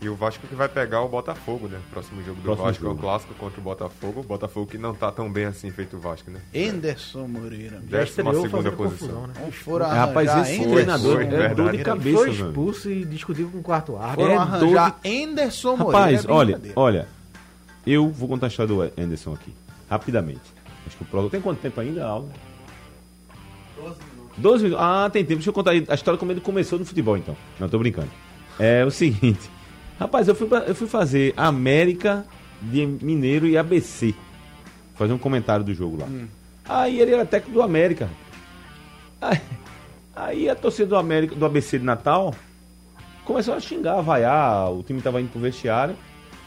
[0.00, 1.78] E o Vasco que vai pegar o Botafogo, né?
[1.90, 2.98] Próximo jogo do Próximo Vasco é jogo.
[2.98, 4.20] o clássico contra o Botafogo.
[4.20, 6.40] O Botafogo que não tá tão bem assim feito o Vasco, né?
[6.54, 7.78] Enderson Moreira.
[7.80, 9.08] Décima estreou segunda posição.
[9.08, 9.34] confusão, né?
[9.42, 11.54] Não foram É, rapaz, esse Enderson treinador foi, é verdade.
[11.54, 14.22] dor de cabeça, Foi expulso e discutiu com o quarto árbitro.
[14.22, 15.98] Foram É arranjar Enderson Moreira.
[15.98, 17.08] Rapaz, é olha, olha,
[17.86, 19.52] eu vou contar a história do Anderson aqui,
[19.90, 20.40] rapidamente.
[20.86, 22.30] Acho que o programa tem quanto tempo ainda, Aldo?
[24.36, 24.84] 12 minutos.
[24.84, 25.36] Ah, tem tempo.
[25.38, 27.36] Deixa eu contar aí a história como ele começou no futebol, então.
[27.58, 28.08] Não, tô brincando.
[28.58, 29.50] É o seguinte.
[29.98, 32.24] Rapaz, eu fui, pra- eu fui fazer América
[32.62, 34.14] de Mineiro e ABC.
[34.94, 36.06] Fazer um comentário do jogo lá.
[36.64, 38.08] Aí ele era técnico do América.
[39.20, 39.40] Aí,
[40.14, 42.34] aí a torcida do América, do ABC de Natal
[43.24, 45.94] começou a xingar, a vaiar, o time tava indo pro vestiário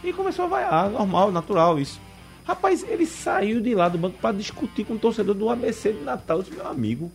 [0.03, 1.99] e começou a vaiar, normal, natural isso.
[2.45, 6.01] Rapaz, ele saiu de lá do banco para discutir com o torcedor do ABC de
[6.03, 7.11] Natal, eu disse, meu amigo.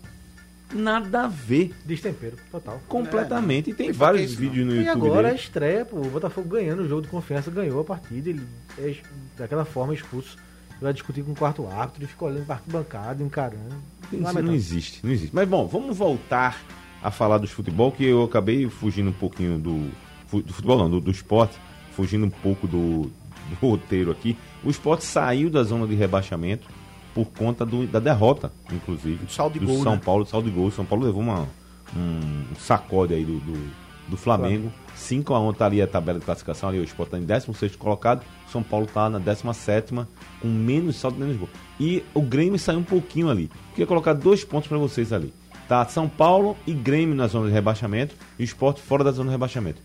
[0.75, 2.81] Nada a ver, Destempero, total.
[2.89, 3.71] completamente.
[3.71, 4.41] E tem Não vários isso, não.
[4.51, 5.43] vídeos no E YouTube agora a dele.
[5.43, 8.43] estreia, pô, o Botafogo ganhando o jogo de confiança, ganhou a partida, ele
[8.79, 8.95] é
[9.39, 10.37] daquela forma expulso.
[10.81, 13.77] Vai discutir com o quarto árbitro, ele fica olhando para arquibancada, encarando.
[14.05, 14.55] Isso não Lamentável.
[14.55, 15.35] existe, não existe.
[15.35, 16.61] Mas bom, vamos voltar
[17.03, 19.91] a falar dos futebol, que eu acabei fugindo um pouquinho do,
[20.43, 21.57] do futebol, não, do, do esporte,
[21.93, 26.67] fugindo um pouco do, do roteiro aqui, o esporte saiu da zona de rebaixamento
[27.17, 29.25] por conta do, da derrota, inclusive.
[29.25, 30.01] Do saldo de do gol, São né?
[30.05, 30.71] Paulo, do saldo de gol.
[30.71, 31.49] São Paulo levou uma,
[31.97, 33.71] um sacode aí do, do,
[34.09, 34.71] do Flamengo.
[34.95, 37.75] 5 a 1 tá ali a tabela de classificação, ali o Sport tá em 16
[37.77, 39.95] colocado, São Paulo tá na 17
[40.41, 41.49] com menos saldo, menos gol.
[41.81, 43.51] E o Grêmio saiu um pouquinho ali.
[43.71, 45.33] Queria colocar dois pontos para vocês ali.
[45.67, 49.31] Tá São Paulo e Grêmio na zona de rebaixamento e o Sport fora da zona
[49.31, 49.81] de rebaixamento.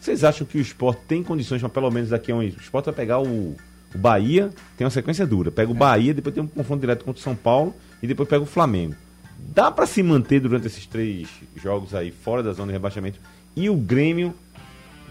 [0.00, 2.38] Vocês acham que o Sport tem condições, mas pelo menos daqui a um.
[2.38, 3.56] O Sport vai pegar o,
[3.94, 5.50] o Bahia, tem uma sequência dura.
[5.50, 8.42] Pega o Bahia, depois tem um confronto direto contra o São Paulo e depois pega
[8.42, 8.94] o Flamengo.
[9.38, 13.18] Dá para se manter durante esses três jogos aí fora da zona de rebaixamento.
[13.54, 14.34] E o Grêmio,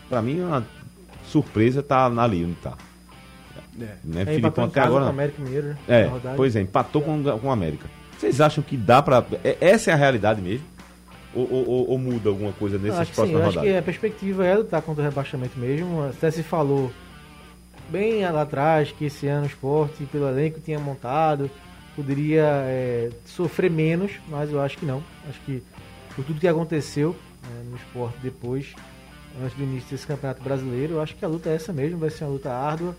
[0.10, 0.66] para mim, é uma
[1.28, 2.74] surpresa tá ali onde tá.
[3.80, 3.86] É.
[4.04, 5.06] Né, É, Filipão até agora.
[5.06, 5.10] com.
[5.10, 5.78] América Mineiro, né?
[5.88, 7.88] É, pois é, empatou com, com o América.
[8.18, 9.26] Vocês acham que dá pra.
[9.44, 10.66] é- Essa é a realidade mesmo?
[11.34, 13.78] Ou, ou- ou- ou muda alguma coisa nessas acho que sim, eu acho que rodadas?
[13.80, 16.04] a perspectiva é lutar contra o rebaixamento mesmo.
[16.04, 16.90] Até se falou
[17.90, 21.50] bem lá atrás que esse ano o esporte, pelo elenco que tinha montado,
[21.96, 25.04] poderia é, sofrer menos, mas eu acho que não.
[25.30, 25.64] Acho que
[26.16, 28.74] por tudo que aconteceu né, no esporte depois,
[29.42, 32.10] antes do início desse campeonato brasileiro, eu acho que a luta é essa mesmo, vai
[32.10, 32.96] ser uma luta árdua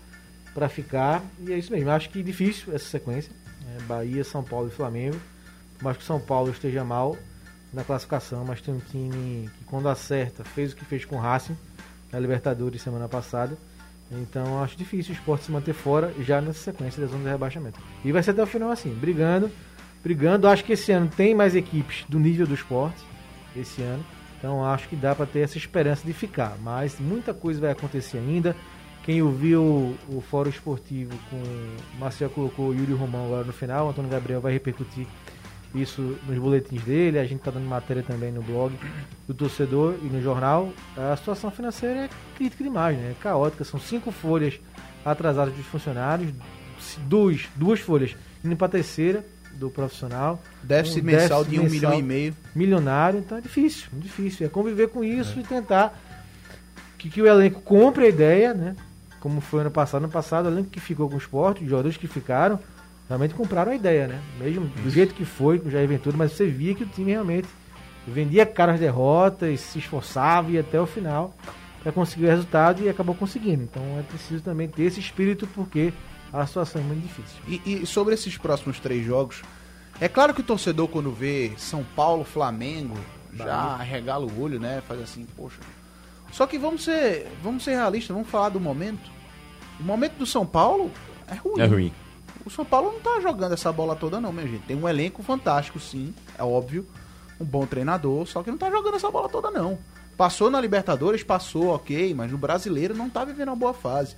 [0.53, 1.89] para ficar, e é isso mesmo.
[1.89, 5.17] Eu acho que difícil essa sequência, né, Bahia, São Paulo e Flamengo.
[5.81, 7.15] Mas que o São Paulo esteja mal
[7.71, 11.19] na classificação, mas tem um time que quando acerta fez o que fez com o
[11.19, 11.55] Racing
[12.11, 13.57] na Libertadores semana passada.
[14.11, 17.79] Então acho difícil o esporte se manter fora já nessa sequência da zona de rebaixamento.
[18.03, 19.51] E vai ser até o final assim, brigando,
[20.03, 20.47] brigando.
[20.47, 23.01] Acho que esse ano tem mais equipes do nível do esporte
[23.55, 24.03] esse ano.
[24.37, 26.57] Então acho que dá para ter essa esperança de ficar.
[26.61, 28.55] Mas muita coisa vai acontecer ainda.
[29.03, 34.11] Quem ouviu o Fórum Esportivo com o Marcel colocou Yuri Romão agora no final, Antônio
[34.11, 35.07] Gabriel vai repercutir
[35.81, 38.73] isso nos boletins dele, a gente está dando matéria também no blog
[39.27, 40.71] do torcedor e no jornal.
[40.95, 43.11] A situação financeira é crítica demais, né?
[43.11, 43.63] É caótica.
[43.63, 44.59] São cinco folhas
[45.05, 46.31] atrasadas dos funcionários,
[47.07, 50.41] duas, duas folhas indo para a terceira do profissional.
[50.63, 52.35] Déficit Um mensal déficit de um mensal milhão e meio.
[52.55, 54.45] milionário, então é difícil, difícil.
[54.45, 55.99] É conviver com isso e tentar
[56.97, 58.75] que, que o elenco compre a ideia, né?
[59.19, 60.03] Como foi ano passado.
[60.03, 62.59] Ano passado, o elenco que ficou com o esporte, os jogadores que ficaram,
[63.07, 64.21] realmente compraram a ideia, né?
[64.39, 67.11] Mesmo do jeito que foi com o Jair Ventura, mas você via que o time
[67.11, 67.47] realmente
[68.07, 71.33] vendia caro as derrotas, se esforçava e ia até o final
[71.81, 73.63] para conseguir o resultado e acabou conseguindo.
[73.63, 75.93] Então é preciso também ter esse espírito porque
[76.31, 77.37] a situação é muito difícil.
[77.47, 79.41] E, e sobre esses próximos três jogos,
[79.99, 82.97] é claro que o torcedor, quando vê São Paulo, Flamengo,
[83.33, 84.81] já regala o olho, né?
[84.87, 85.59] Faz assim, poxa.
[86.31, 89.09] Só que vamos ser, vamos ser realistas, vamos falar do momento.
[89.79, 90.91] O momento do São Paulo
[91.27, 91.61] é ruim.
[91.61, 91.93] É ruim.
[92.47, 94.63] O São Paulo não tá jogando essa bola toda, não, minha gente.
[94.63, 96.87] Tem um elenco fantástico, sim, é óbvio.
[97.41, 99.77] Um bom treinador, só que não tá jogando essa bola toda, não.
[100.15, 104.15] Passou na Libertadores, passou, ok, mas no brasileiro não tá vivendo uma boa fase.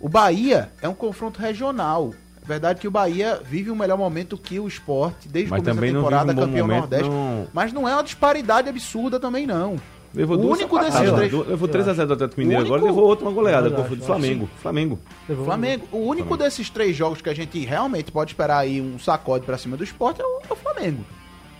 [0.00, 2.12] O Bahia é um confronto regional.
[2.42, 5.76] É verdade que o Bahia vive um melhor momento que o esporte, desde o começo
[5.76, 7.08] da temporada, um campeão momento, Nordeste.
[7.08, 7.46] não.
[7.52, 9.76] Mas não é uma disparidade absurda também, não.
[10.12, 11.12] Levou O duas único desses né?
[11.12, 13.80] três- Levou eu 3x0 do Atlético Mineiro O agora, único- levou outra uma goleada, Eu
[13.82, 14.48] acho, do Flamengo.
[14.60, 14.98] Flamengo.
[15.44, 16.36] Flamengo, o único Flamengo.
[16.36, 19.84] desses três jogos que a gente realmente pode esperar aí um sacode pra cima do
[19.84, 21.04] esporte é o, é o Flamengo.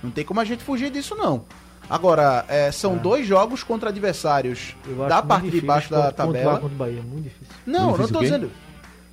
[0.03, 1.45] Não tem como a gente fugir disso, não.
[1.89, 4.75] Agora, é, são dois jogos contra adversários
[5.09, 6.59] da parte de baixo da tabela.
[6.59, 7.55] contra o Bahia, é muito difícil.
[7.67, 8.27] Não, Muito não difícil tô o quê?
[8.27, 8.51] dizendo.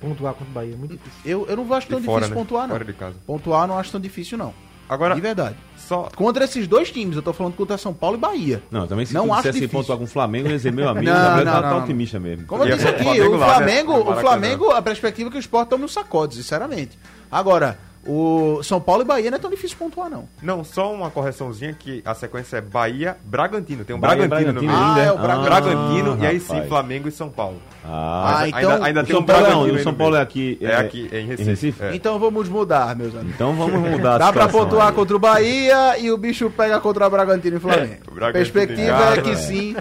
[0.00, 1.20] Pontuar contra o Bahia é muito difícil.
[1.24, 2.34] Eu, eu não acho tão difícil fora, né?
[2.34, 2.74] pontuar, não.
[2.74, 3.16] Fora de casa.
[3.26, 4.54] Pontuar não acho tão difícil, não.
[4.88, 5.56] Agora, De verdade.
[5.88, 6.08] Só.
[6.14, 8.62] Contra esses dois times, eu tô falando contra São Paulo e Bahia.
[8.70, 11.06] Não, também se Não acho dissesse pontuar com o Flamengo, eu ia dizer, meu amigo,
[11.10, 12.46] Não, o Gabriel não, tá, não, tá otimista mesmo.
[12.46, 13.54] Como eu disse aqui, Flamengo o lá, né?
[13.54, 14.16] Flamengo, No o.
[14.16, 16.98] Flamengo, a perspectiva é que o Sport tome um sacode, sinceramente.
[17.30, 17.78] Agora,
[18.08, 20.28] o São Paulo e Bahia não é tão difícil pontuar, não.
[20.42, 23.84] Não, só uma correçãozinha que a sequência é Bahia, Bragantino.
[23.84, 24.88] Tem um Bahia, Bragantino, no Bragantino meio.
[24.88, 25.00] ainda.
[25.00, 25.02] ainda.
[25.02, 26.62] Ah, é o Bra- Bragantino e aí rapaz.
[26.62, 27.60] sim Flamengo e São Paulo.
[27.84, 29.92] Ah, Ah, Mas então- ainda, ainda o tem São um Paulo é Bragantino O São
[29.92, 30.22] no Paulo é meio.
[30.22, 30.58] aqui.
[30.60, 31.82] É aqui, é em Recife.
[31.82, 31.94] É.
[31.94, 33.34] Então vamos mudar, meus amigos.
[33.34, 34.94] Então vamos mudar Dá pra pontuar aí.
[34.94, 37.96] contra o Bahia e o bicho pega contra o Bragantino e Flamengo.
[38.10, 39.36] o Bragantino Perspectiva em é que é.
[39.36, 39.76] sim.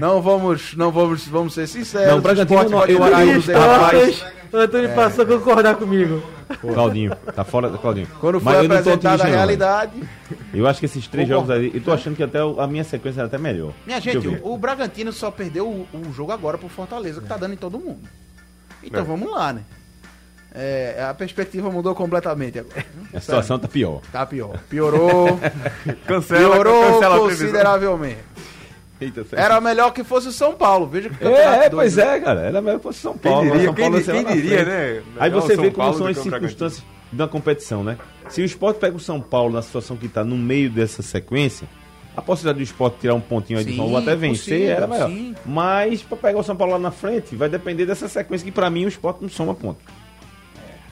[0.00, 2.08] Não vamos, não vamos, vamos ser sinceros.
[2.08, 4.24] Não, o Bragantino pode eu- eu- nos rapaz.
[4.52, 6.22] O Antônio passou a concordar comigo.
[6.60, 8.06] Claudinho, tá fora, Claudinho.
[8.20, 10.02] Quando foi Mas apresentada a não, realidade.
[10.52, 11.52] Eu acho que esses três Concordo.
[11.52, 13.72] jogos aí, eu tô achando que até a minha sequência é até melhor.
[13.86, 17.36] Minha gente, o, o Bragantino só perdeu o, o jogo agora pro Fortaleza, que tá
[17.36, 18.08] dando em todo mundo.
[18.82, 19.04] Então É.
[19.04, 19.62] vamos lá, né?
[20.54, 22.84] É, a perspectiva mudou completamente agora.
[23.14, 24.02] A situação tá pior.
[24.12, 24.58] Tá pior.
[24.68, 25.40] Piorou.
[26.06, 28.18] Cancela, piorou cancela consideravelmente.
[29.04, 30.86] Eita, Era melhor que fosse o São Paulo.
[30.86, 32.40] Veja que É, é, pois é, cara.
[32.42, 33.50] Era melhor que fosse São Quem Paulo.
[33.50, 35.02] diria, São quem, Paulo quem na diria, né?
[35.18, 37.98] Aí você São vê como Paulo são as circunstâncias da competição, né?
[38.28, 41.66] Se o Sport pega o São Paulo na situação que está no meio dessa sequência,
[42.14, 44.70] A possibilidade do esporte tirar um pontinho aí de Sim, São Paulo até vencer possível,
[44.76, 45.08] era maior.
[45.08, 45.34] sim.
[45.46, 48.68] Mas para pegar o São Paulo lá na frente, vai depender dessa sequência que para
[48.68, 49.78] mim o esporte não soma ponto.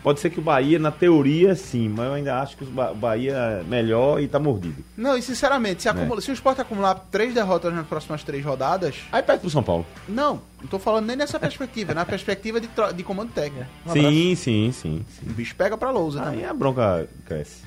[0.03, 2.95] Pode ser que o Bahia, na teoria, sim, mas eu ainda acho que o Ba-
[2.95, 4.83] Bahia é melhor e tá mordido.
[4.97, 5.91] Não, e sinceramente, se, É.
[5.91, 9.63] acumula- se o Sport acumular três derrotas nas próximas três rodadas, Aí perde pro São
[9.63, 9.85] Paulo.
[10.09, 13.67] não, não tô falando nem nessa perspectiva, na perspectiva de, de comando técnico.
[13.87, 15.31] Um sim, sim, sim, sim.
[15.31, 16.49] O bicho pega pra lousa, Aí né?
[16.49, 17.63] a bronca cresce.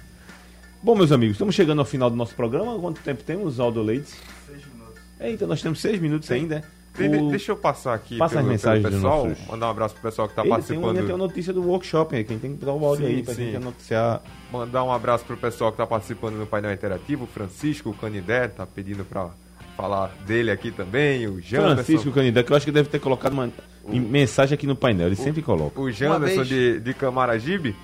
[0.81, 2.77] Bom, meus amigos, estamos chegando ao final do nosso programa.
[2.79, 4.11] Quanto tempo temos, Aldo Leite?
[4.47, 4.99] Seis minutos.
[5.19, 6.63] Eita, nós temos seis minutos ainda.
[6.95, 9.93] O- Deixa eu passar aqui Passa as pelo, mensagens pelo pessoal, nossos- mandar um abraço
[9.95, 10.89] pro pessoal que está Ele tem, participando.
[10.89, 12.23] ainda tem uma notícia do workshop aí.
[12.23, 13.45] Quem tem que dar o áudio Sim, aí pra sim.
[13.45, 14.21] gente anunciar.
[14.51, 18.47] Mandar um abraço pro pessoal que está participando no painel interativo, o Francisco, o Canidé,
[18.47, 19.29] tá pedindo para
[19.75, 21.75] falar dele aqui também, o Janderson.
[21.83, 23.49] Francisco Canidé, que eu acho que deve ter colocado uma
[23.89, 25.07] em- mensagem aqui no painel.
[25.07, 25.81] Ele sempre coloca.
[25.81, 27.75] o Janderson vez- de, de Camaragibe.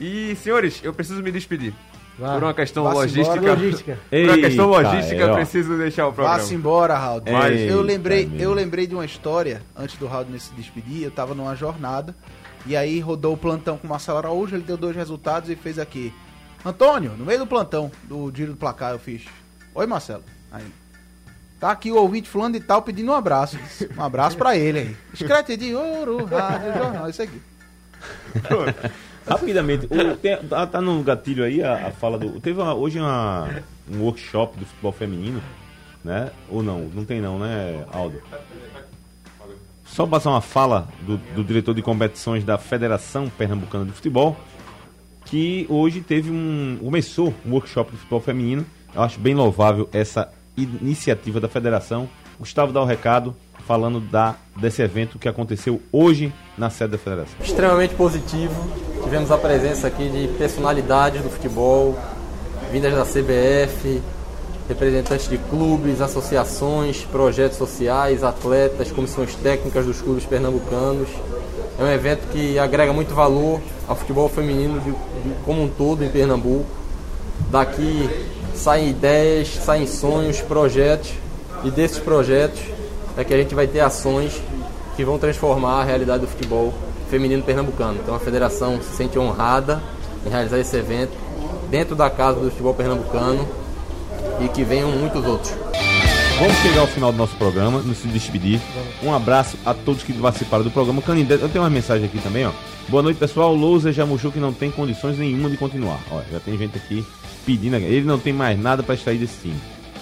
[0.00, 1.74] E, senhores, eu preciso me despedir.
[2.18, 2.34] Vá.
[2.34, 3.40] Por uma questão Vá-se logística.
[3.40, 3.98] Logística.
[4.10, 6.38] Por uma questão logística, é, preciso deixar o programa.
[6.38, 7.22] Vá-se embora, Raul.
[7.30, 11.04] Mas Eita, eu lembrei, eu lembrei de uma história antes do Raul se despedir.
[11.04, 12.14] Eu tava numa jornada
[12.66, 14.54] e aí rodou o plantão com o Marcelo Araújo.
[14.54, 16.12] Ele deu dois resultados e fez aqui.
[16.64, 19.22] Antônio, no meio do plantão do giro do placar, eu fiz.
[19.74, 20.22] Oi, Marcelo.
[20.50, 20.64] Aí.
[21.58, 23.58] Tá aqui o ouvinte fulano de tal pedindo um abraço.
[23.96, 24.96] Um abraço pra ele aí.
[25.14, 27.40] Escrete de ouro, rádio, jornal, isso aqui.
[29.26, 32.40] Rapidamente, o- tem- tá, tá no gatilho aí a, a fala do.
[32.40, 33.48] Teve uma- hoje uma,
[33.90, 35.40] um workshop do futebol feminino,
[36.04, 36.30] né?
[36.48, 36.80] Ou não?
[36.94, 38.20] Não tem não, né, Aldo?
[39.84, 44.36] Só passar uma fala do, do diretor de competições da Federação Pernambucana de Futebol,
[45.26, 46.78] que hoje teve um.
[46.80, 48.64] começou um workshop de futebol feminino.
[48.94, 52.08] Eu acho bem louvável essa iniciativa da federação.
[52.38, 57.34] Gustavo dá o recado falando da, desse evento que aconteceu hoje na sede da federação.
[57.42, 58.54] extremamente positivo.
[59.02, 61.96] Tivemos a presença aqui de personalidades do futebol,
[62.70, 64.00] vindas da CBF,
[64.68, 71.08] representantes de clubes, associações, projetos sociais, atletas, comissões técnicas dos clubes pernambucanos.
[71.78, 76.04] É um evento que agrega muito valor ao futebol feminino de, de- como um todo
[76.04, 76.66] em Pernambuco.
[77.50, 78.08] Daqui
[78.54, 81.12] saem ideias, saem sonhos, projetos,
[81.64, 82.60] e desses projetos
[83.16, 84.40] é que a gente vai ter ações
[84.96, 86.72] que vão transformar a realidade do futebol
[87.08, 87.98] feminino pernambucano.
[88.02, 89.82] Então a federação se sente honrada
[90.26, 91.12] em realizar esse evento
[91.70, 93.46] dentro da casa do futebol pernambucano
[94.40, 95.52] e que venham muitos outros.
[96.38, 98.60] Vamos chegar ao final do nosso programa, nos despedir.
[99.02, 101.00] Um abraço a todos que participaram do programa.
[101.00, 102.50] Canindé, eu tenho uma mensagem aqui também, ó.
[102.88, 103.54] Boa noite, pessoal.
[103.54, 106.00] Lousa já mostrou que não tem condições nenhuma de continuar.
[106.32, 107.06] Já tem gente aqui
[107.46, 107.76] pedindo.
[107.76, 109.56] Ele não tem mais nada para extrair desse time.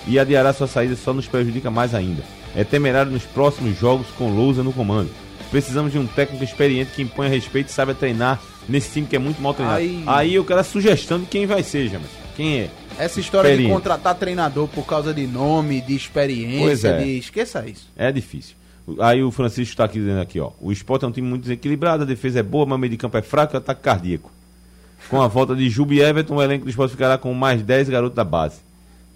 [0.06, 2.22] E adiará sua saída só nos prejudica mais ainda.
[2.54, 5.10] É temerário nos próximos jogos com Lousa no comando.
[5.50, 9.18] Precisamos de um técnico experiente que imponha respeito e saiba treinar nesse time que é
[9.18, 9.78] muito mal treinado.
[9.78, 12.08] Aí- Aí, eu quero a sugestão de quem vai ser, James.
[12.36, 12.70] Quem é?
[12.98, 13.74] Essa história de Experiente.
[13.74, 17.02] contratar treinador por causa de nome, de experiência, é.
[17.04, 17.18] de.
[17.18, 17.88] Esqueça isso.
[17.96, 18.54] É difícil.
[19.00, 20.50] Aí o Francisco está aqui dizendo aqui, ó.
[20.60, 22.96] O esporte é um time muito desequilibrado, a defesa é boa, mas o meio de
[22.96, 24.30] campo é fraco e o ataque cardíaco.
[25.08, 27.88] Com a volta de Jubi e Everton, o elenco do esporte ficará com mais 10
[27.88, 28.56] garotos da base.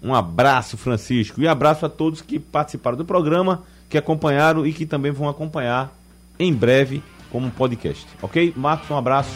[0.01, 1.41] Um abraço, Francisco.
[1.41, 5.91] E abraço a todos que participaram do programa, que acompanharam e que também vão acompanhar
[6.39, 8.05] em breve como podcast.
[8.21, 8.53] Ok?
[8.55, 9.31] Marcos, um abraço.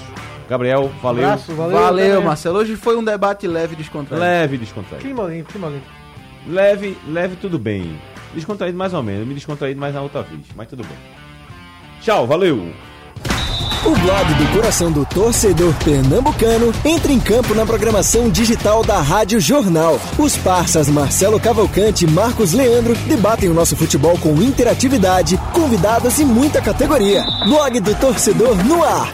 [0.50, 1.26] Gabriel, valeu.
[1.26, 1.78] Abraço, valeu.
[1.78, 2.22] Valeu.
[2.22, 2.58] Marcelo.
[2.60, 4.26] Hoje foi um debate leve e descontraído.
[4.26, 5.06] Leve e descontraído.
[5.06, 5.86] Clima limpo, clima limpo.
[6.48, 8.00] Leve, leve, tudo bem.
[8.34, 9.28] Descontraído mais ou menos.
[9.28, 10.98] Me descontraído mais na outra vez, mas tudo bem.
[12.02, 12.74] Tchau, valeu.
[13.86, 19.40] O blog do coração do torcedor pernambucano entra em campo na programação digital da Rádio
[19.40, 20.00] Jornal.
[20.18, 26.26] Os parças Marcelo Cavalcante e Marcos Leandro debatem o nosso futebol com interatividade, convidados e
[26.26, 27.24] muita categoria.
[27.46, 29.14] Blog do torcedor no ar.